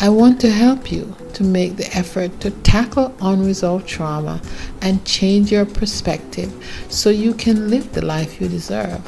I 0.00 0.08
want 0.08 0.40
to 0.40 0.50
help 0.50 0.90
you 0.90 1.14
to 1.34 1.44
make 1.44 1.76
the 1.76 1.94
effort 1.94 2.40
to 2.40 2.50
tackle 2.62 3.14
unresolved 3.20 3.86
trauma 3.86 4.40
and 4.80 5.04
change 5.04 5.52
your 5.52 5.66
perspective 5.66 6.50
so 6.88 7.10
you 7.10 7.34
can 7.34 7.68
live 7.68 7.92
the 7.92 8.02
life 8.02 8.40
you 8.40 8.48
deserve. 8.48 9.02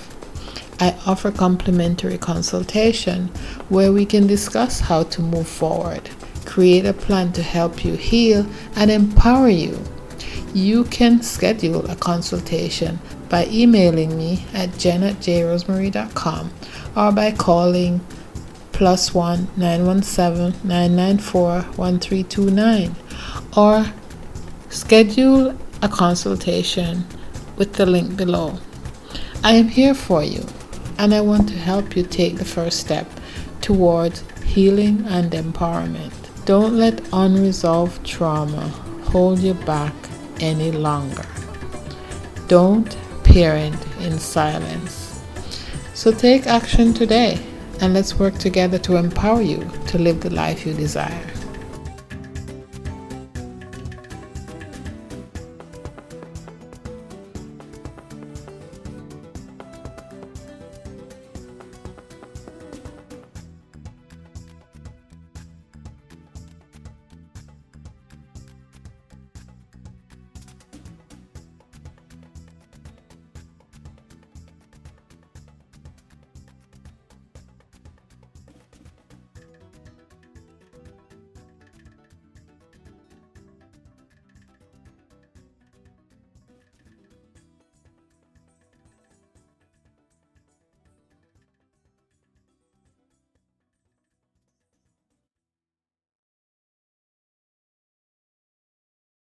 I 0.78 0.94
offer 1.06 1.30
complimentary 1.30 2.18
consultation 2.18 3.28
where 3.70 3.90
we 3.90 4.04
can 4.04 4.26
discuss 4.26 4.80
how 4.80 5.04
to 5.04 5.22
move 5.22 5.48
forward, 5.48 6.10
create 6.44 6.84
a 6.84 6.92
plan 6.92 7.32
to 7.32 7.42
help 7.42 7.86
you 7.86 7.94
heal, 7.94 8.46
and 8.76 8.90
empower 8.90 9.48
you 9.48 9.82
you 10.54 10.84
can 10.84 11.20
schedule 11.20 11.84
a 11.90 11.96
consultation 11.96 13.00
by 13.28 13.44
emailing 13.46 14.16
me 14.16 14.44
at 14.54 14.68
jrosemary.com 14.70 16.52
or 16.96 17.10
by 17.10 17.32
calling 17.32 18.00
plus 18.70 19.12
one 19.12 19.48
nine 19.56 19.84
one 19.84 20.02
seven 20.02 20.54
nine 20.62 20.94
nine 20.94 21.18
four 21.18 21.62
one 21.74 21.98
three 21.98 22.22
two 22.22 22.50
nine 22.50 22.94
or 23.56 23.84
schedule 24.68 25.56
a 25.82 25.88
consultation 25.88 27.04
with 27.56 27.72
the 27.74 27.84
link 27.84 28.16
below. 28.16 28.56
I 29.42 29.54
am 29.54 29.66
here 29.68 29.94
for 29.94 30.22
you 30.22 30.46
and 30.98 31.12
I 31.12 31.20
want 31.20 31.48
to 31.48 31.58
help 31.58 31.96
you 31.96 32.04
take 32.04 32.36
the 32.36 32.44
first 32.44 32.78
step 32.78 33.10
towards 33.60 34.22
healing 34.44 35.04
and 35.08 35.32
empowerment. 35.32 36.12
Don't 36.44 36.76
let 36.76 37.00
unresolved 37.12 38.06
trauma 38.06 38.68
hold 39.10 39.40
you 39.40 39.54
back 39.54 39.94
any 40.40 40.70
longer. 40.72 41.26
Don't 42.48 42.96
parent 43.24 43.76
in 44.00 44.18
silence. 44.18 45.22
So 45.94 46.12
take 46.12 46.46
action 46.46 46.94
today 46.94 47.38
and 47.80 47.94
let's 47.94 48.18
work 48.18 48.38
together 48.38 48.78
to 48.78 48.96
empower 48.96 49.42
you 49.42 49.68
to 49.88 49.98
live 49.98 50.20
the 50.20 50.30
life 50.30 50.66
you 50.66 50.74
desire. 50.74 51.33